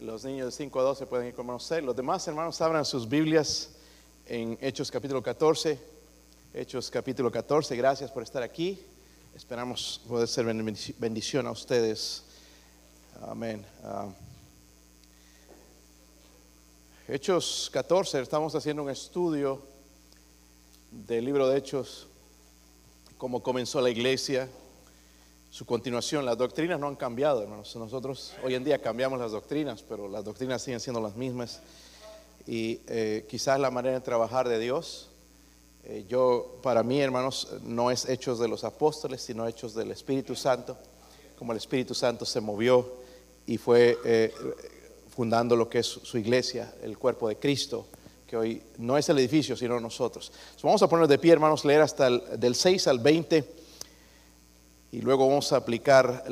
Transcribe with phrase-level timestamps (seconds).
[0.00, 1.80] Los niños de 5 a 12 pueden ir con hermanos C.
[1.80, 3.70] Los demás hermanos abran sus Biblias
[4.26, 5.78] en Hechos capítulo 14.
[6.52, 7.74] Hechos capítulo 14.
[7.76, 8.78] Gracias por estar aquí.
[9.34, 10.44] Esperamos poder ser
[10.98, 12.24] bendición a ustedes.
[13.22, 13.64] Amén.
[13.82, 14.08] Ah,
[17.08, 18.20] Hechos 14.
[18.20, 19.62] Estamos haciendo un estudio
[20.90, 22.06] del libro de Hechos,
[23.16, 24.46] cómo comenzó la iglesia
[25.56, 26.26] su continuación.
[26.26, 27.74] Las doctrinas no han cambiado, hermanos.
[27.76, 31.62] Nosotros hoy en día cambiamos las doctrinas, pero las doctrinas siguen siendo las mismas.
[32.46, 35.08] Y eh, quizás la manera de trabajar de Dios,
[35.84, 40.36] eh, yo, para mí, hermanos, no es hechos de los apóstoles, sino hechos del Espíritu
[40.36, 40.76] Santo,
[41.38, 42.92] como el Espíritu Santo se movió
[43.46, 44.34] y fue eh,
[45.08, 47.86] fundando lo que es su iglesia, el cuerpo de Cristo,
[48.26, 50.30] que hoy no es el edificio, sino nosotros.
[50.62, 53.64] vamos a poner de pie, hermanos, leer hasta el, del 6 al 20
[54.92, 56.24] y luego vamos a aplicar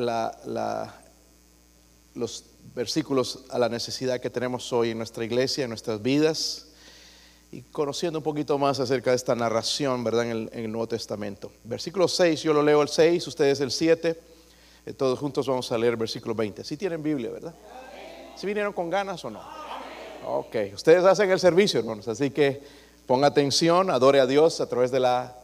[2.15, 6.67] los versículos a la necesidad que tenemos hoy en nuestra iglesia, en nuestras vidas,
[7.53, 11.53] y conociendo un poquito más acerca de esta narración, ¿verdad?, en el, Nuevo Testamento.
[11.63, 14.19] Versículo 6, yo lo leo el 6, ustedes el 7,
[14.87, 16.65] eh, todos juntos vamos a leer versículo 20.
[16.65, 17.55] Si tienen Biblia, ¿verdad?
[18.37, 19.41] ¿Si vinieron con ganas o no?
[20.27, 22.61] Ok, ustedes hacen el servicio, hermanos, así que
[23.07, 25.37] ponga atención, adore a Dios a través de la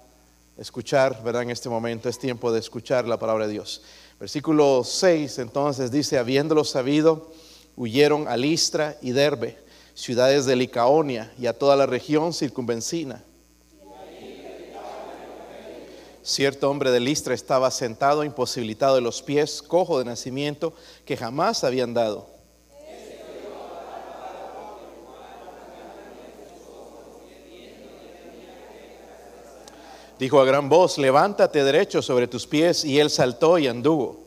[0.61, 1.43] escuchar, ¿verdad?
[1.43, 3.83] En este momento es tiempo de escuchar la palabra de Dios.
[4.21, 7.33] Versículo 6 entonces dice, habiéndolo sabido,
[7.77, 9.59] huyeron a Listra y Derbe,
[9.95, 13.25] ciudades de Licaonia y a toda la región circunvencina.
[16.23, 20.75] Cierto hombre de Listra estaba sentado, imposibilitado de los pies, cojo de nacimiento,
[21.07, 22.30] que jamás habían dado
[30.21, 34.21] Dijo a gran voz, levántate derecho sobre tus pies, y él saltó y anduvo.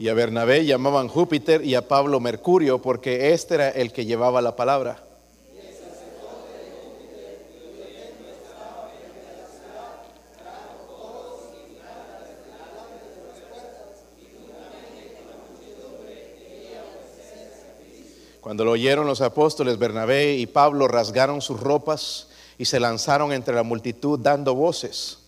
[0.00, 4.42] Y a Bernabé llamaban Júpiter y a Pablo Mercurio, porque este era el que llevaba
[4.42, 5.07] la palabra.
[18.58, 22.26] Cuando lo oyeron los apóstoles, Bernabé y Pablo rasgaron sus ropas
[22.58, 25.18] y se lanzaron entre la multitud dando voces.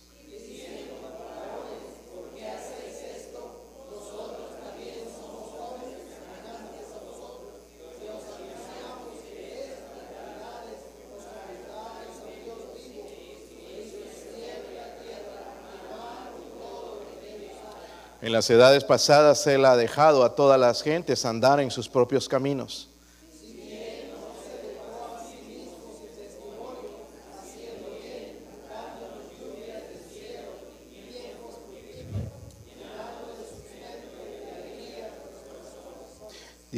[18.21, 22.27] En las edades pasadas le ha dejado a todas las gentes andar en sus propios
[22.27, 22.90] caminos.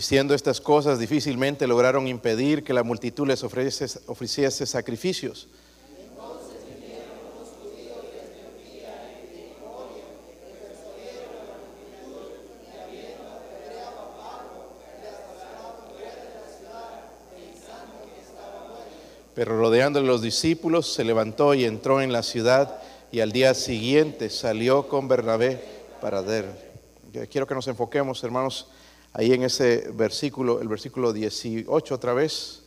[0.03, 5.47] Diciendo estas cosas, difícilmente lograron impedir que la multitud les ofreciese, sacrificios.
[19.33, 24.29] Pero rodeándole los discípulos, se levantó y entró en la ciudad y al día siguiente
[24.29, 25.63] salió con Bernabé
[26.01, 26.73] para ver.
[27.29, 28.67] Quiero que nos enfoquemos, hermanos,
[29.13, 32.63] ahí en ese versículo, el versículo 18 otra vez,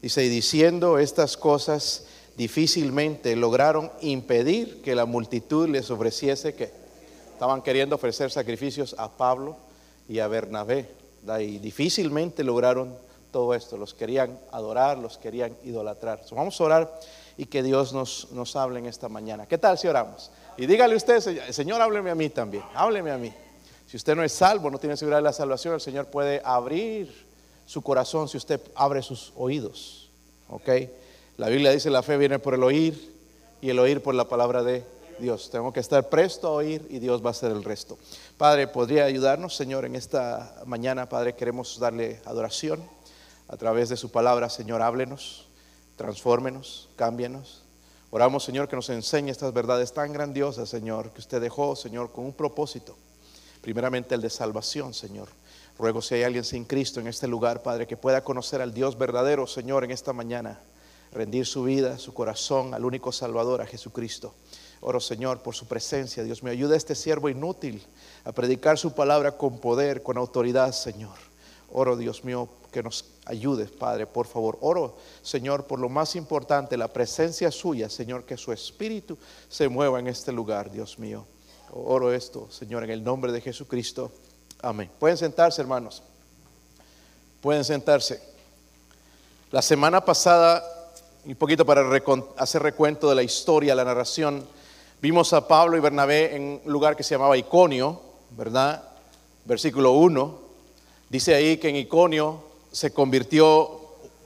[0.00, 2.06] dice, y diciendo estas cosas
[2.36, 6.70] difícilmente lograron impedir que la multitud les ofreciese que
[7.32, 9.56] estaban queriendo ofrecer sacrificios a Pablo
[10.08, 10.88] y a Bernabé,
[11.40, 12.96] y difícilmente lograron
[13.30, 16.20] todo esto, los querían adorar, los querían idolatrar.
[16.32, 17.00] vamos a orar
[17.36, 19.46] y que Dios nos, nos hable en esta mañana.
[19.46, 20.30] ¿Qué tal si oramos?
[20.56, 21.20] Y dígale usted,
[21.50, 23.32] Señor, hábleme a mí también, hábleme a mí.
[23.92, 27.12] Si usted no es salvo, no tiene seguridad de la salvación, el Señor puede abrir
[27.66, 30.08] su corazón si usted abre sus oídos.
[30.48, 30.66] ¿Ok?
[31.36, 33.14] La Biblia dice la fe viene por el oír
[33.60, 34.82] y el oír por la palabra de
[35.18, 35.50] Dios.
[35.50, 37.98] Tengo que estar presto a oír y Dios va a hacer el resto.
[38.38, 41.10] Padre, ¿podría ayudarnos, Señor, en esta mañana?
[41.10, 42.82] Padre, queremos darle adoración
[43.46, 44.48] a través de su palabra.
[44.48, 45.48] Señor, háblenos,
[45.96, 47.62] transfórmenos, cámbienos.
[48.10, 52.24] Oramos, Señor, que nos enseñe estas verdades tan grandiosas, Señor, que usted dejó, Señor, con
[52.24, 52.96] un propósito
[53.62, 55.28] primeramente el de salvación, Señor.
[55.78, 58.98] Ruego si hay alguien sin Cristo en este lugar, Padre, que pueda conocer al Dios
[58.98, 60.60] verdadero, Señor, en esta mañana,
[61.12, 64.34] rendir su vida, su corazón al único Salvador, a Jesucristo.
[64.80, 66.24] Oro, Señor, por su presencia.
[66.24, 67.86] Dios me ayuda a este siervo inútil
[68.24, 71.16] a predicar su palabra con poder, con autoridad, Señor.
[71.70, 74.58] oro Dios mío que nos ayudes, Padre, por favor.
[74.60, 79.16] Oro, Señor, por lo más importante, la presencia suya, Señor, que su espíritu
[79.48, 81.26] se mueva en este lugar, Dios mío.
[81.74, 84.12] Oro esto, Señor, en el nombre de Jesucristo.
[84.60, 84.90] Amén.
[84.98, 86.02] Pueden sentarse, hermanos.
[87.40, 88.20] Pueden sentarse.
[89.50, 90.62] La semana pasada,
[91.24, 91.82] un poquito para
[92.36, 94.46] hacer recuento de la historia, la narración,
[95.00, 98.02] vimos a Pablo y Bernabé en un lugar que se llamaba Iconio,
[98.36, 98.82] ¿verdad?
[99.46, 100.40] Versículo 1.
[101.08, 103.80] Dice ahí que en Iconio se convirtió,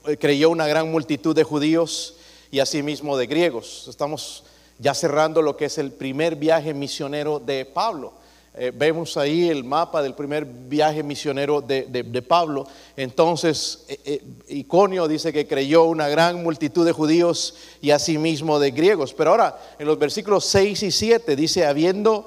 [0.05, 2.17] eh, creyó una gran multitud de judíos
[2.51, 3.85] y asimismo de griegos.
[3.87, 4.43] Estamos
[4.79, 8.13] ya cerrando lo que es el primer viaje misionero de Pablo.
[8.59, 12.65] Eh, vemos ahí el mapa del primer viaje misionero de, Pablo.
[12.95, 19.13] Entonces, eh, Iconio dice que creyó una gran multitud de judíos y asimismo de griegos.
[19.13, 22.25] Pero ahora, en los versículos 6 y 7 dice, habiendo,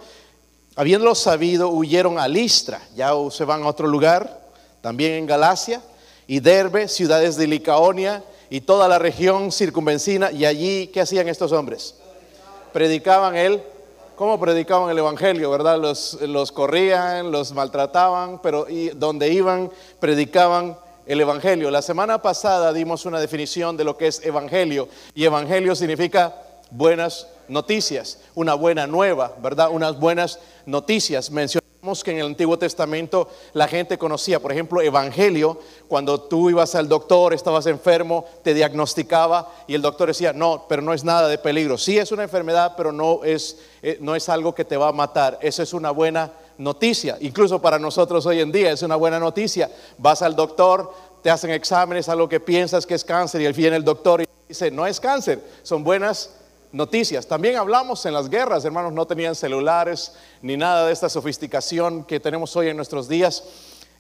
[0.77, 2.81] habiéndolo sabido, huyeron a Listra.
[2.95, 4.41] Ya se van a otro lugar,
[4.83, 5.83] también en Galacia,
[6.29, 10.31] y Derbe, ciudades de Licaonia y toda la región circunvencina.
[10.31, 11.97] Y allí, ¿qué hacían estos hombres?
[12.73, 13.63] Predicaban el,
[14.17, 15.51] ¿cómo predicaban el Evangelio?
[15.51, 15.79] ¿Verdad?
[15.79, 20.77] Los, los corrían, los maltrataban, pero donde iban, predicaban
[21.07, 21.71] el Evangelio.
[21.71, 24.89] La semana pasada dimos una definición de lo que es Evangelio.
[25.15, 26.35] Y Evangelio significa
[26.71, 29.71] buenas noticias, una buena nueva, ¿verdad?
[29.71, 31.31] Unas buenas noticias.
[32.05, 36.89] Que en el Antiguo Testamento la gente conocía, por ejemplo, Evangelio, cuando tú ibas al
[36.89, 41.39] doctor, estabas enfermo, te diagnosticaba y el doctor decía, no, pero no es nada de
[41.39, 41.79] peligro.
[41.79, 44.93] Sí es una enfermedad, pero no es, eh, no es algo que te va a
[44.93, 45.39] matar.
[45.41, 47.17] Eso es una buena noticia.
[47.21, 49.71] Incluso para nosotros hoy en día es una buena noticia.
[49.97, 50.93] Vas al doctor,
[51.23, 54.87] te hacen exámenes, algo que piensas que es cáncer y fin el doctor dice, no
[54.87, 56.40] es cáncer, son buenas
[56.73, 57.27] noticias.
[57.27, 62.21] También hablamos en las guerras, hermanos, no tenían celulares ni nada de esta sofisticación que
[62.21, 63.45] tenemos hoy en nuestros días.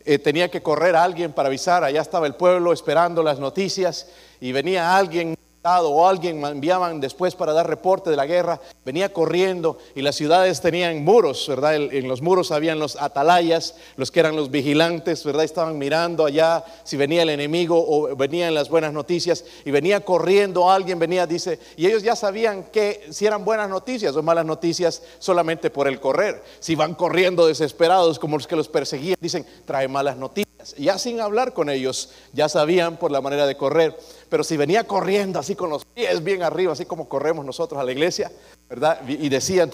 [0.04, 4.06] Eh, tenía que correr a alguien para avisar, allá estaba el pueblo esperando las noticias
[4.40, 9.76] y venía alguien o alguien enviaban después para dar reporte de la guerra, venía corriendo
[9.94, 11.74] y las ciudades tenían muros, ¿verdad?
[11.76, 15.44] En los muros habían los atalayas, los que eran los vigilantes, ¿verdad?
[15.44, 20.70] Estaban mirando allá si venía el enemigo o venían las buenas noticias y venía corriendo
[20.70, 25.02] alguien, venía, dice, y ellos ya sabían que si eran buenas noticias o malas noticias
[25.18, 26.42] solamente por el correr.
[26.58, 30.74] Si van corriendo desesperados como los que los perseguían, dicen, trae malas noticias.
[30.76, 33.96] Ya sin hablar con ellos, ya sabían por la manera de correr.
[34.30, 37.84] Pero si venía corriendo así con los pies bien arriba, así como corremos nosotros a
[37.84, 38.30] la iglesia,
[38.68, 39.00] ¿verdad?
[39.06, 39.70] Y decían,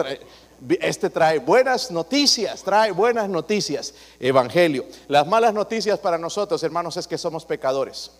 [0.80, 4.86] este trae buenas noticias, trae buenas noticias, Evangelio.
[5.08, 8.10] Las malas noticias para nosotros, hermanos, es que somos pecadores.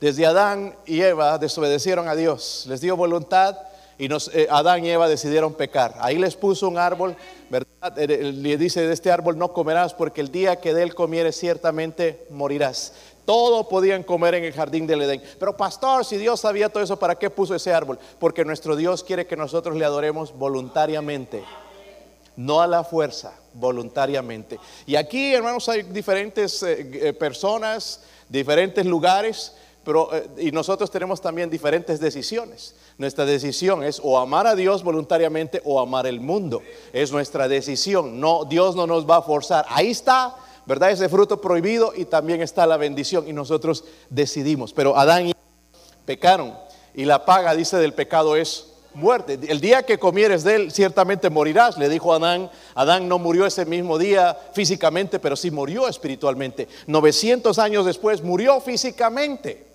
[0.00, 3.56] Desde Adán y Eva desobedecieron a Dios, les dio voluntad
[3.98, 5.94] y eh, Adán y Eva decidieron pecar.
[6.00, 7.16] Ahí les puso un árbol,
[7.48, 7.98] ¿verdad?
[7.98, 11.36] Eh, le dice, de este árbol no comerás porque el día que de él comieres
[11.38, 12.92] ciertamente morirás.
[13.26, 15.22] Todo podían comer en el jardín del Edén.
[15.38, 17.98] Pero pastor, si Dios sabía todo eso, ¿para qué puso ese árbol?
[18.18, 21.44] Porque nuestro Dios quiere que nosotros le adoremos voluntariamente.
[22.36, 24.58] No a la fuerza, voluntariamente.
[24.86, 26.64] Y aquí, hermanos, hay diferentes
[27.18, 29.52] personas, diferentes lugares
[29.86, 32.74] pero, eh, y nosotros tenemos también diferentes decisiones.
[32.98, 36.60] Nuestra decisión es o amar a Dios voluntariamente o amar el mundo.
[36.92, 38.18] Es nuestra decisión.
[38.18, 39.64] No, Dios no nos va a forzar.
[39.68, 40.34] Ahí está,
[40.66, 40.90] ¿verdad?
[40.90, 44.72] Ese fruto prohibido y también está la bendición y nosotros decidimos.
[44.72, 45.32] Pero Adán y
[46.04, 46.54] pecaron
[46.94, 49.38] y la paga, dice, del pecado es muerte.
[49.48, 52.50] El día que comieres de él, ciertamente morirás, le dijo Adán.
[52.74, 56.66] Adán no murió ese mismo día físicamente, pero sí murió espiritualmente.
[56.86, 59.66] 900 años después murió físicamente.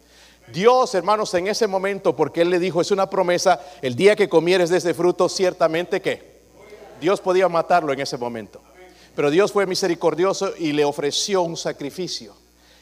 [0.52, 4.28] Dios, hermanos, en ese momento, porque Él le dijo, es una promesa, el día que
[4.28, 6.42] comieres de ese fruto, ciertamente que
[7.00, 8.62] Dios podía matarlo en ese momento.
[9.16, 12.34] Pero Dios fue misericordioso y le ofreció un sacrificio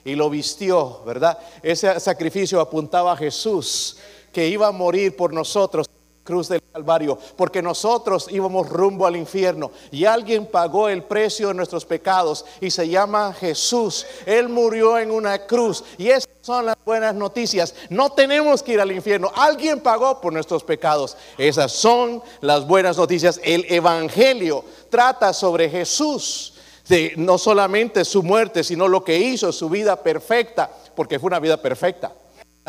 [0.03, 1.37] y lo vistió, ¿verdad?
[1.61, 3.97] Ese sacrificio apuntaba a Jesús,
[4.31, 5.87] que iba a morir por nosotros
[6.29, 11.55] cruz del Calvario, porque nosotros íbamos rumbo al infierno y alguien pagó el precio de
[11.55, 14.05] nuestros pecados y se llama Jesús.
[14.27, 17.73] Él murió en una cruz y esas son las buenas noticias.
[17.89, 21.17] No tenemos que ir al infierno, alguien pagó por nuestros pecados.
[21.35, 23.41] Esas son las buenas noticias.
[23.43, 26.53] El Evangelio trata sobre Jesús.
[26.87, 31.39] De no solamente su muerte, sino lo que hizo, su vida perfecta, porque fue una
[31.39, 32.11] vida perfecta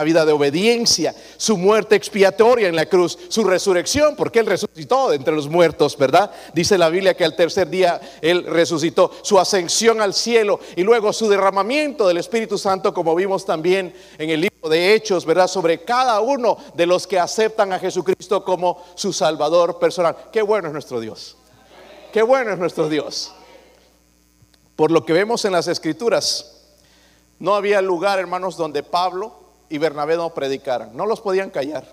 [0.05, 5.17] vida de obediencia, su muerte expiatoria en la cruz, su resurrección, porque Él resucitó de
[5.17, 6.31] entre los muertos, ¿verdad?
[6.55, 11.13] Dice la Biblia que al tercer día Él resucitó, su ascensión al cielo y luego
[11.13, 15.49] su derramamiento del Espíritu Santo, como vimos también en el libro de Hechos, ¿verdad?
[15.49, 20.17] Sobre cada uno de los que aceptan a Jesucristo como su Salvador personal.
[20.33, 21.37] Qué bueno es nuestro Dios.
[22.13, 23.33] Qué bueno es nuestro Dios.
[24.77, 26.61] Por lo que vemos en las Escrituras,
[27.39, 29.35] no había lugar, hermanos, donde Pablo
[29.69, 30.97] y Bernabé no predicaran.
[30.97, 31.87] No los podían callar.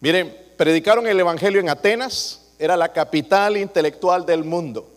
[0.00, 4.88] Miren, predicaron el Evangelio en Atenas, era la capital intelectual del mundo.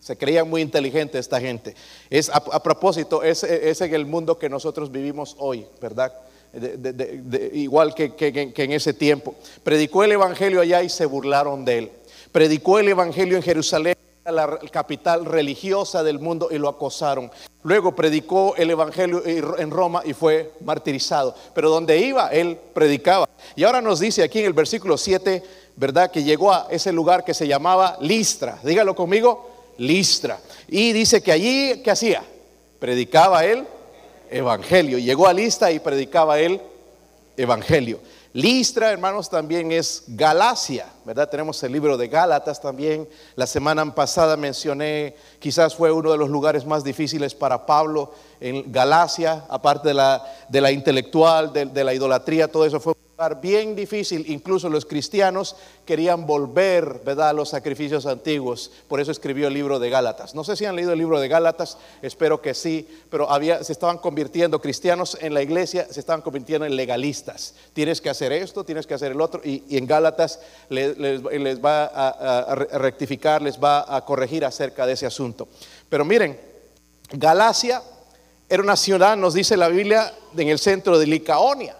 [0.00, 1.74] Se creían muy inteligentes esta gente.
[2.08, 6.12] Es a, propósito, es, en el mundo que nosotros vivimos hoy, ¿verdad?
[7.52, 9.34] igual que, que en ese tiempo.
[9.62, 11.90] Predicó el Evangelio allá y se burlaron de él.
[12.32, 13.94] Predicó el Evangelio en Jerusalén
[14.32, 17.30] la capital religiosa del mundo y lo acosaron.
[17.62, 21.34] Luego predicó el Evangelio en Roma y fue martirizado.
[21.54, 23.28] Pero donde iba, él predicaba.
[23.56, 25.42] Y ahora nos dice aquí en el versículo 7,
[25.76, 26.10] ¿verdad?
[26.10, 28.58] Que llegó a ese lugar que se llamaba Listra.
[28.62, 30.38] Dígalo conmigo, Listra.
[30.68, 32.22] Y dice que allí, ¿qué hacía?
[32.78, 33.66] Predicaba el
[34.30, 34.98] Evangelio.
[34.98, 36.60] Llegó a Listra y predicaba el
[37.36, 38.00] Evangelio.
[38.34, 41.30] Listra, hermanos, también es Galacia, ¿verdad?
[41.30, 43.08] Tenemos el libro de Gálatas también.
[43.36, 48.70] La semana pasada mencioné, quizás fue uno de los lugares más difíciles para Pablo en
[48.70, 52.94] Galacia, aparte de la, de la intelectual, de, de la idolatría, todo eso fue
[53.40, 59.54] bien difícil, incluso los cristianos querían volver a los sacrificios antiguos, por eso escribió el
[59.54, 60.36] libro de Gálatas.
[60.36, 63.28] No sé si han leído el libro de Gálatas, espero que sí, pero
[63.62, 67.54] se estaban convirtiendo, cristianos en la iglesia se estaban convirtiendo en legalistas.
[67.72, 70.96] Tienes que hacer esto, tienes que hacer el otro, y, en Gálatas les,
[71.60, 75.48] va a, a rectificar, les va a corregir acerca de ese asunto.
[75.88, 76.38] Pero miren,
[77.10, 77.82] Galacia
[78.48, 81.74] era una ciudad, nos dice la Biblia, en el centro de Licaonia.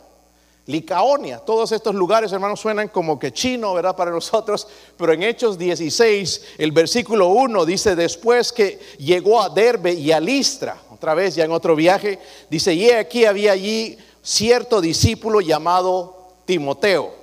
[0.69, 1.39] Licaonia.
[1.39, 3.97] Todos estos lugares, hermanos, suenan como que chino, ¿verdad?
[3.97, 9.95] Para nosotros, pero en Hechos 16, el versículo 1 dice, después que llegó a Derbe
[9.95, 12.19] y a Listra, otra vez ya en otro viaje,
[12.51, 17.15] dice, y aquí había allí cierto discípulo llamado Timoteo.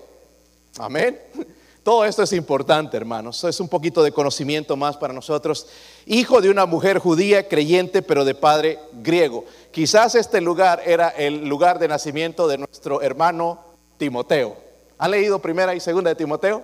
[0.79, 1.21] Amén.
[1.83, 3.43] Todo esto es importante, hermanos.
[3.43, 5.67] Es un poquito de conocimiento más para nosotros.
[6.05, 9.45] Hijo de una mujer judía, creyente, pero de padre griego.
[9.71, 13.59] Quizás este lugar era el lugar de nacimiento de nuestro hermano
[13.97, 14.55] Timoteo.
[14.97, 16.63] ¿Han leído primera y segunda de Timoteo?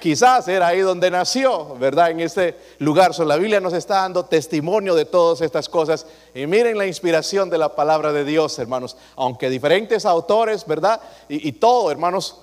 [0.00, 2.10] Quizás era ahí donde nació, ¿verdad?
[2.10, 3.18] En ese lugar.
[3.20, 6.06] la Biblia nos está dando testimonio de todas estas cosas.
[6.34, 8.98] Y miren la inspiración de la palabra de Dios, hermanos.
[9.16, 11.00] Aunque diferentes autores, ¿verdad?
[11.28, 12.36] Y, y todo, hermanos,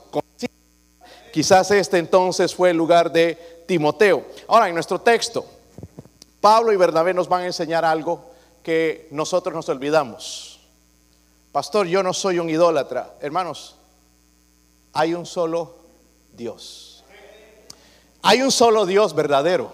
[1.32, 4.26] Quizás este entonces fue el lugar de Timoteo.
[4.48, 5.46] Ahora, en nuestro texto,
[6.42, 8.26] Pablo y Bernabé nos van a enseñar algo
[8.64, 10.60] que nosotros nos olvidamos.
[11.52, 13.14] Pastor, yo no soy un idólatra.
[13.22, 13.76] Hermanos,
[14.94, 15.76] hay un solo
[16.34, 17.04] Dios.
[18.24, 19.72] Hay un solo Dios verdadero.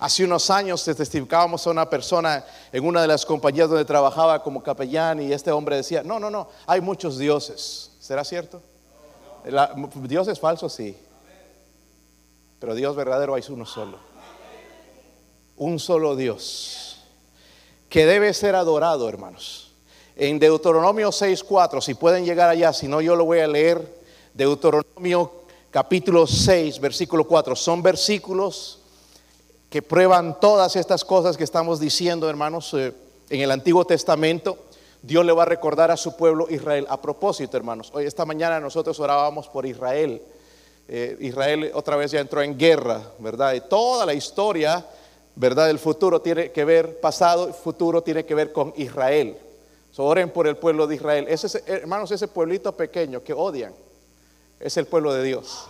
[0.00, 4.62] Hace unos años testificábamos a una persona en una de las compañías donde trabajaba como
[4.62, 7.90] capellán y este hombre decía, no, no, no, hay muchos dioses.
[7.98, 8.62] ¿Será cierto?
[10.02, 10.96] Dios es falso, sí.
[12.60, 14.07] Pero Dios verdadero hay uno solo.
[15.58, 16.98] Un solo Dios.
[17.88, 19.72] Que debe ser adorado, hermanos.
[20.16, 23.98] En Deuteronomio 6.4, si pueden llegar allá, si no yo lo voy a leer.
[24.34, 25.32] Deuteronomio
[25.70, 27.56] capítulo 6, versículo 4.
[27.56, 28.78] Son versículos
[29.70, 32.92] que prueban todas estas cosas que estamos diciendo, hermanos, eh,
[33.28, 34.58] en el Antiguo Testamento.
[35.02, 36.86] Dios le va a recordar a su pueblo Israel.
[36.88, 40.22] A propósito, hermanos, hoy esta mañana nosotros orábamos por Israel.
[40.88, 43.54] Eh, Israel otra vez ya entró en guerra, ¿verdad?
[43.54, 44.84] Y toda la historia,
[45.38, 45.68] ¿verdad?
[45.68, 49.38] Del futuro tiene que ver, pasado y futuro tiene que ver con Israel.
[49.96, 51.26] oren por el pueblo de Israel.
[51.28, 53.72] Ese, hermanos, ese pueblito pequeño que odian
[54.58, 55.68] es el pueblo de Dios.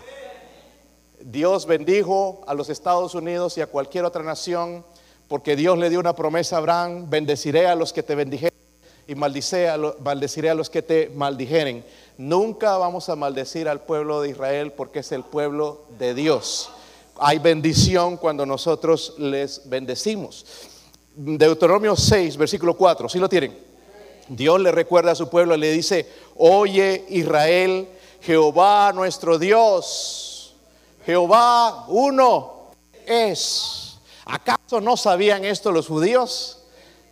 [1.20, 4.84] Dios bendijo a los Estados Unidos y a cualquier otra nación
[5.28, 8.56] porque Dios le dio una promesa a Abraham, bendeciré a los que te bendijeren
[9.06, 11.84] y maldiciré a, maldeciré a los que te maldijeren.
[12.16, 16.70] Nunca vamos a maldecir al pueblo de Israel porque es el pueblo de Dios.
[17.20, 20.44] Hay bendición cuando nosotros les bendecimos.
[21.14, 23.58] Deuteronomio 6, versículo 4, ¿sí lo tienen?
[24.28, 26.06] Dios le recuerda a su pueblo y le dice,
[26.36, 27.88] oye Israel,
[28.20, 30.54] Jehová nuestro Dios,
[31.04, 32.70] Jehová uno
[33.06, 33.96] es.
[34.26, 36.58] ¿Acaso no sabían esto los judíos?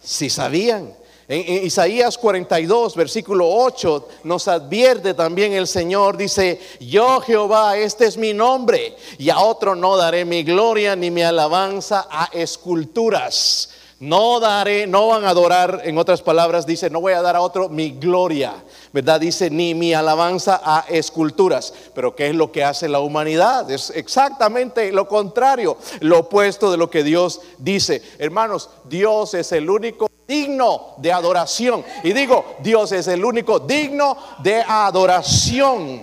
[0.00, 0.94] Si sabían.
[1.28, 8.16] En, Isaías 42, versículo 8, nos advierte también el Señor, dice, yo Jehová, este es
[8.16, 13.70] mi nombre, y a otro no daré mi gloria ni mi alabanza a esculturas.
[13.98, 17.40] No daré, no van a adorar, en otras palabras, dice, no voy a dar a
[17.40, 18.52] otro mi gloria,
[18.92, 19.18] ¿verdad?
[19.18, 21.72] Dice, ni mi alabanza a esculturas.
[21.94, 23.70] Pero ¿qué es lo que hace la humanidad?
[23.70, 28.02] Es exactamente lo contrario, lo opuesto de lo que Dios dice.
[28.18, 31.84] Hermanos, Dios es el único digno de adoración.
[32.02, 36.02] Y digo, Dios es el único digno de adoración.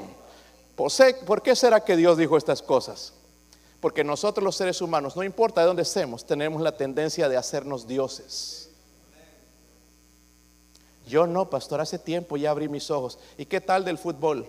[0.75, 3.13] ¿Por qué será que Dios dijo estas cosas?
[3.79, 7.85] Porque nosotros los seres humanos, no importa de dónde estemos, tenemos la tendencia de hacernos
[7.85, 8.69] dioses.
[11.05, 13.19] Yo no, pastor, hace tiempo ya abrí mis ojos.
[13.37, 14.47] ¿Y qué tal del fútbol?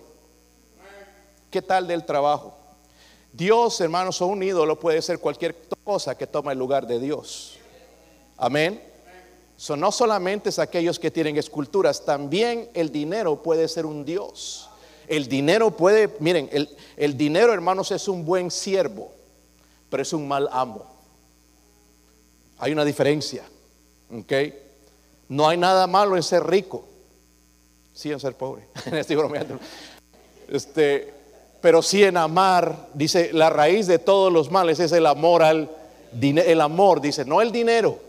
[1.51, 2.57] ¿Qué tal del trabajo?
[3.33, 7.57] Dios, hermanos, o un ídolo puede ser cualquier cosa que toma el lugar de Dios.
[8.37, 8.81] Amén.
[9.57, 14.69] Son no solamente es aquellos que tienen esculturas, también el dinero puede ser un Dios.
[15.07, 19.11] El dinero puede, miren, el, el dinero, hermanos, es un buen siervo,
[19.89, 20.85] pero es un mal amo.
[22.57, 23.43] Hay una diferencia.
[24.11, 24.33] ¿Ok?
[25.29, 26.85] No hay nada malo en ser rico.
[27.93, 28.67] Sí en ser pobre.
[28.91, 29.59] Estoy bromeando.
[30.47, 31.13] Este,
[31.61, 35.69] pero sí en amar, dice, la raíz de todos los males es el amor al.
[36.21, 37.99] El amor, dice, no el dinero.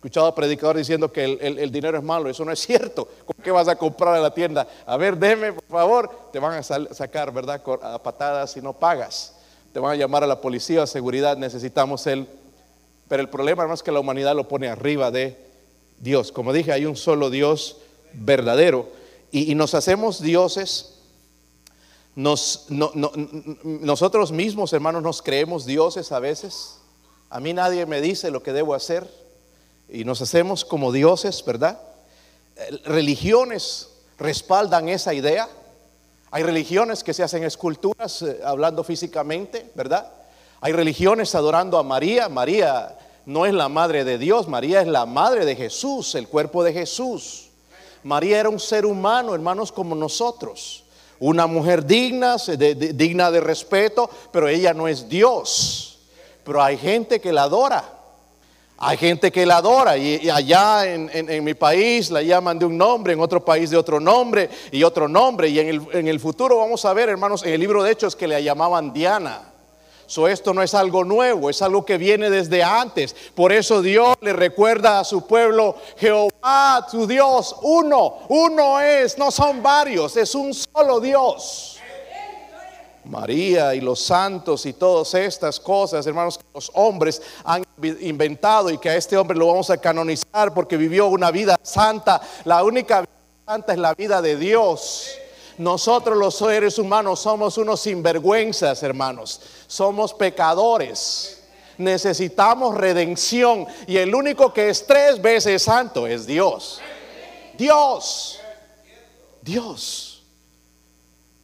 [0.00, 2.30] Escuchado a predicador diciendo que el, dinero es malo.
[2.30, 3.06] Eso no es cierto.
[3.26, 4.66] ¿Con qué vas a comprar a la tienda?
[4.86, 6.10] A ver, déme, por favor.
[6.32, 7.60] Te van a sacar, ¿verdad?
[7.82, 9.36] A patadas si no pagas.
[9.72, 11.36] Te van a llamar a la policía, a seguridad.
[11.36, 12.26] Necesitamos el
[13.10, 15.36] pero el problema, hermano, es que la humanidad lo pone arriba de
[15.98, 16.30] Dios.
[16.30, 17.78] Como dije, hay un solo Dios
[18.12, 18.88] verdadero.
[19.32, 21.00] Y, nos hacemos dioses.
[22.14, 22.66] Nos,
[23.64, 26.76] nosotros mismos, hermanos, nos creemos dioses a veces.
[27.30, 29.10] A mí nadie me dice lo que debo hacer.
[29.92, 31.80] Y nos hacemos como dioses, ¿verdad?
[32.84, 35.48] Religiones respaldan esa idea.
[36.30, 40.08] Hay religiones que se hacen esculturas eh, hablando físicamente, ¿verdad?
[40.60, 42.28] Hay religiones adorando a María.
[42.28, 46.62] María no es la madre de Dios, María es la madre de Jesús, el cuerpo
[46.62, 47.48] de Jesús.
[48.04, 50.84] María era un ser humano, hermanos, como nosotros.
[51.18, 55.98] Una mujer digna, digna de respeto, pero ella no es Dios.
[56.44, 57.99] Pero hay gente que la adora.
[58.80, 63.12] Hay gente que la adora y, allá en, mi país la llaman de un nombre,
[63.12, 65.48] en otro país de otro nombre y otro nombre.
[65.48, 68.16] Y en el, en el futuro vamos a ver, hermanos, en el libro de Hechos
[68.16, 69.50] que le llamaban Diana
[70.28, 73.14] esto no es algo nuevo, es algo que viene desde antes.
[73.34, 79.30] Por eso Dios le recuerda a su pueblo, Jehová, tu Dios, uno, uno es, no
[79.30, 81.78] son varios, es un solo Dios.
[83.04, 87.64] María y los santos y todas estas cosas, hermanos, que los hombres han
[88.00, 92.20] inventado y que a este hombre lo vamos a canonizar porque vivió una vida santa.
[92.44, 93.10] La única vida
[93.46, 95.08] santa es la vida de Dios.
[95.58, 99.40] Nosotros los seres humanos somos unos sinvergüenzas, hermanos.
[99.66, 101.42] Somos pecadores.
[101.76, 103.66] Necesitamos redención.
[103.86, 106.80] Y el único que es tres veces santo es Dios.
[107.58, 108.40] Dios.
[109.42, 110.22] Dios.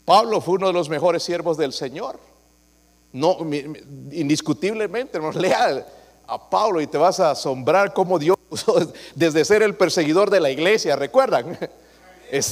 [0.07, 2.19] Pablo fue uno de los mejores siervos del Señor.
[3.13, 3.39] No,
[4.13, 5.87] indiscutiblemente, nos lea
[6.27, 8.37] a Pablo y te vas a asombrar cómo Dios
[9.15, 11.59] desde ser el perseguidor de la iglesia, ¿recuerdan?
[12.29, 12.43] Eh,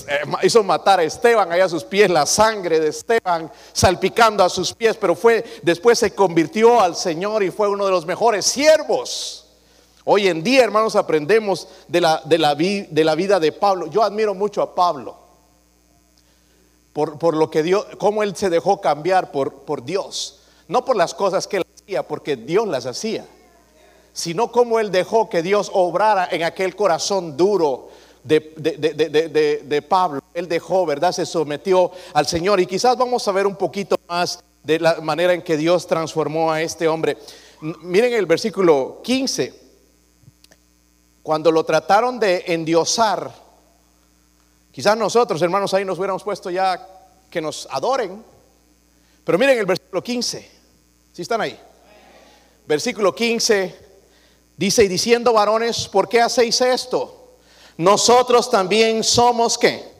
[0.45, 4.73] hizo matar a Esteban, allá a sus pies, la sangre de Esteban salpicando a sus
[4.73, 9.47] pies, pero fue, después se convirtió al Señor y fue uno de los mejores siervos.
[10.05, 12.55] Hoy en día, hermanos, aprendemos de la, de la,
[13.15, 13.87] vida de Pablo.
[13.87, 15.17] Yo admiro mucho a Pablo
[16.93, 20.41] por, por, lo que Dios, cómo él se dejó cambiar por, por Dios.
[20.69, 23.27] No por las cosas que él hacía, porque Dios las hacía,
[24.14, 27.90] sino cómo él dejó que Dios obrara en aquel corazón duro,
[28.22, 30.22] de, Pablo.
[30.33, 31.12] Él dejó, ¿verdad?
[31.12, 32.61] Se sometió al Señor.
[32.61, 36.50] Y quizás vamos a ver un poquito más de la manera en que Dios transformó
[36.50, 37.18] a este hombre.
[37.61, 39.62] Miren el versículo 15.
[41.22, 43.35] Cuando lo trataron de endiosar,
[44.70, 46.87] quizás nosotros, hermanos, ahí nos hubiéramos puesto ya
[47.29, 48.24] que nos adoren.
[49.24, 50.50] Pero miren el versículo 15.
[51.12, 51.59] Si están ahí?
[52.66, 53.84] Versículo 15
[54.57, 57.25] dice, y diciendo varones, ¿por qué hacéis esto?
[57.77, 59.93] nosotros también somos qué?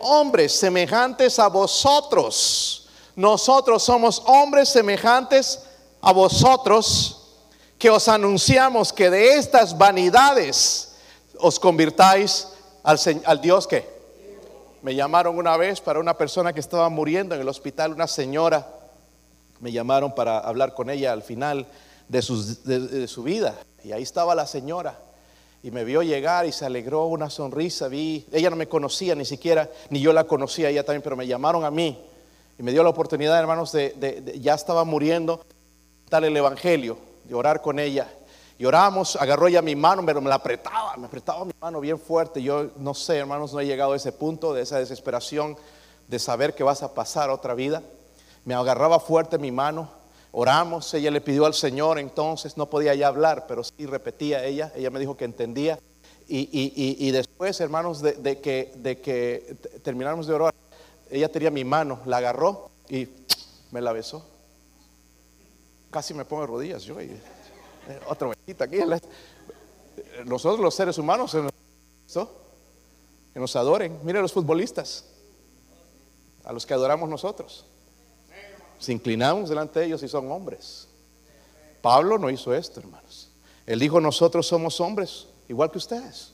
[0.00, 2.88] Hombres semejantes a vosotros.
[3.16, 5.60] Nosotros somos hombres semejantes
[6.00, 7.20] a vosotros
[7.78, 10.96] que os anunciamos que de estas vanidades
[11.38, 12.48] os convirtáis
[12.82, 13.92] al, al Dios que
[14.82, 18.68] me llamaron una vez para una persona que estaba muriendo en el hospital, una señora.
[19.60, 21.66] Me llamaron para hablar con ella al final
[22.08, 23.54] de, de su vida.
[23.84, 24.98] Y ahí estaba la señora
[25.62, 27.88] y me vio llegar y se alegró una sonrisa.
[27.88, 31.26] Vi, ella no me conocía ni siquiera, ni yo la conocía ella también, pero me
[31.26, 31.98] llamaron a mí
[32.58, 35.44] y me dio la oportunidad, hermanos, de, ya estaba muriendo,
[36.08, 38.08] tal el evangelio, de orar con ella.
[38.58, 41.98] Y oramos, agarró ella mi mano, pero me la apretaba, me apretaba mi mano bien
[41.98, 42.42] fuerte.
[42.42, 45.56] Yo no sé, hermanos, no he llegado a ese punto de esa desesperación
[46.06, 47.82] de saber que vas a pasar otra vida.
[48.44, 49.88] Me agarraba fuerte mi mano
[50.36, 54.72] Oramos, ella le pidió al Señor, entonces no podía ya hablar, pero sí repetía ella,
[54.74, 55.78] ella me dijo que entendía.
[56.26, 60.52] Y, después, hermanos, de, que, de que terminamos de orar,
[61.08, 63.08] ella tenía mi mano, la agarró y
[63.70, 64.26] me la besó.
[65.92, 67.00] Casi me pongo de rodillas yo.
[67.00, 68.78] Y, eh, otra besita aquí.
[70.24, 74.00] Nosotros los seres humanos, que nos adoren.
[74.02, 75.04] Mire los futbolistas,
[76.42, 77.66] a los que adoramos nosotros.
[78.84, 80.88] Se inclinamos delante de ellos y son hombres.
[81.80, 83.30] Pablo no hizo esto, hermanos.
[83.66, 86.32] Él dijo, nosotros somos hombres, igual que ustedes.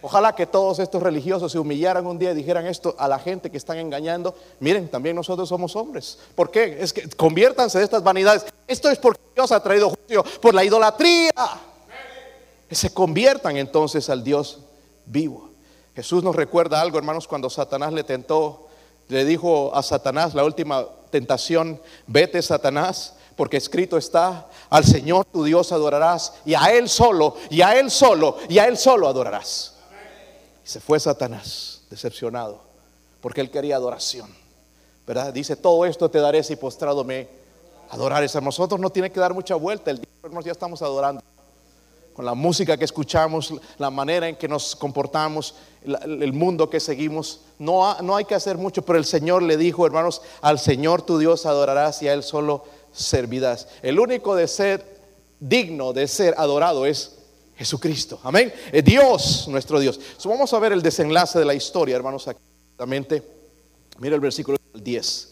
[0.00, 3.48] Ojalá que todos estos religiosos se humillaran un día y dijeran esto a la gente
[3.48, 4.34] que están engañando.
[4.58, 6.18] Miren, también nosotros somos hombres.
[6.34, 6.78] ¿Por qué?
[6.80, 8.44] Es que conviértanse de estas vanidades.
[8.66, 11.30] Esto es porque Dios ha traído juicio por la idolatría.
[12.68, 14.58] Que se conviertan entonces al Dios
[15.06, 15.50] vivo.
[15.94, 18.66] Jesús nos recuerda algo, hermanos, cuando Satanás le tentó,
[19.12, 25.44] le dijo a Satanás la última tentación, vete Satanás, porque escrito está, al Señor tu
[25.44, 29.74] Dios adorarás y a Él solo, y a Él solo, y a Él solo adorarás.
[30.64, 32.60] Y se fue Satanás, decepcionado,
[33.20, 34.30] porque él quería adoración.
[35.06, 35.32] ¿Verdad?
[35.32, 37.28] Dice, todo esto te daré si postrado me
[37.90, 38.36] adorares.
[38.36, 40.08] A nosotros no tiene que dar mucha vuelta, el día
[40.44, 41.22] ya estamos adorando.
[42.14, 47.40] Con la música que escuchamos, la manera en que nos comportamos, el mundo que seguimos,
[47.58, 51.18] no, no hay que hacer mucho, pero el Señor le dijo, hermanos, al Señor tu
[51.18, 53.68] Dios adorarás y a Él solo servirás.
[53.82, 54.92] El único de ser
[55.40, 57.16] digno de ser adorado es
[57.56, 58.20] Jesucristo.
[58.22, 58.52] Amén.
[58.72, 59.98] Eh, Dios, nuestro Dios.
[60.24, 62.40] vamos a ver el desenlace de la historia, hermanos, aquí.
[63.98, 65.28] Mira el versículo 10.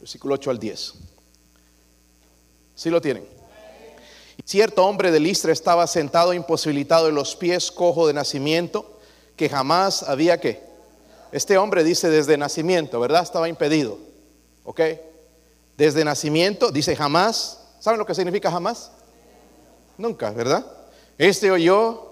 [0.00, 0.94] Versículo 8 al 10.
[2.74, 3.37] Si lo tienen?
[4.44, 8.98] Cierto hombre de Listra estaba sentado imposibilitado en los pies, cojo de nacimiento,
[9.36, 10.62] que jamás había que.
[11.32, 13.22] Este hombre dice desde nacimiento, ¿verdad?
[13.22, 13.98] Estaba impedido.
[14.64, 14.80] ¿Ok?
[15.76, 17.60] Desde nacimiento, dice jamás.
[17.80, 18.90] ¿Saben lo que significa jamás?
[19.96, 20.64] Nunca, ¿verdad?
[21.16, 22.08] Este oyó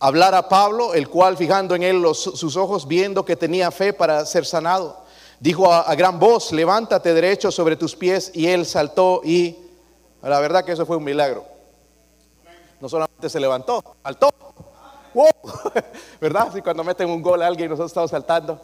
[0.00, 4.24] hablar a Pablo, el cual fijando en él sus ojos, viendo que tenía fe para
[4.24, 5.04] ser sanado,
[5.38, 9.56] dijo a, gran voz, levántate derecho sobre tus pies, y él saltó y
[10.22, 11.44] la verdad que eso fue un milagro.
[12.80, 14.30] No solamente se levantó, saltó.
[16.20, 16.48] ¿Verdad?
[16.52, 18.60] Si cuando meten un gol a alguien, nosotros estamos saltando,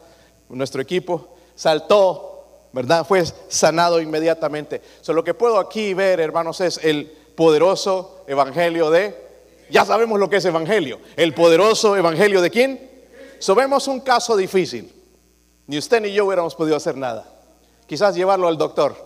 [0.48, 3.06] nuestro equipo saltó, ¿verdad?
[3.06, 4.82] Fue sanado inmediatamente.
[5.08, 9.14] lo que puedo aquí ver, hermanos, es el poderoso evangelio de,
[9.70, 12.90] ya sabemos lo que es evangelio, el poderoso evangelio de quién.
[13.38, 14.92] Sobemos un caso difícil,
[15.66, 17.24] ni usted ni yo hubiéramos podido hacer nada.
[17.86, 18.96] Quizás llevarlo al doctor,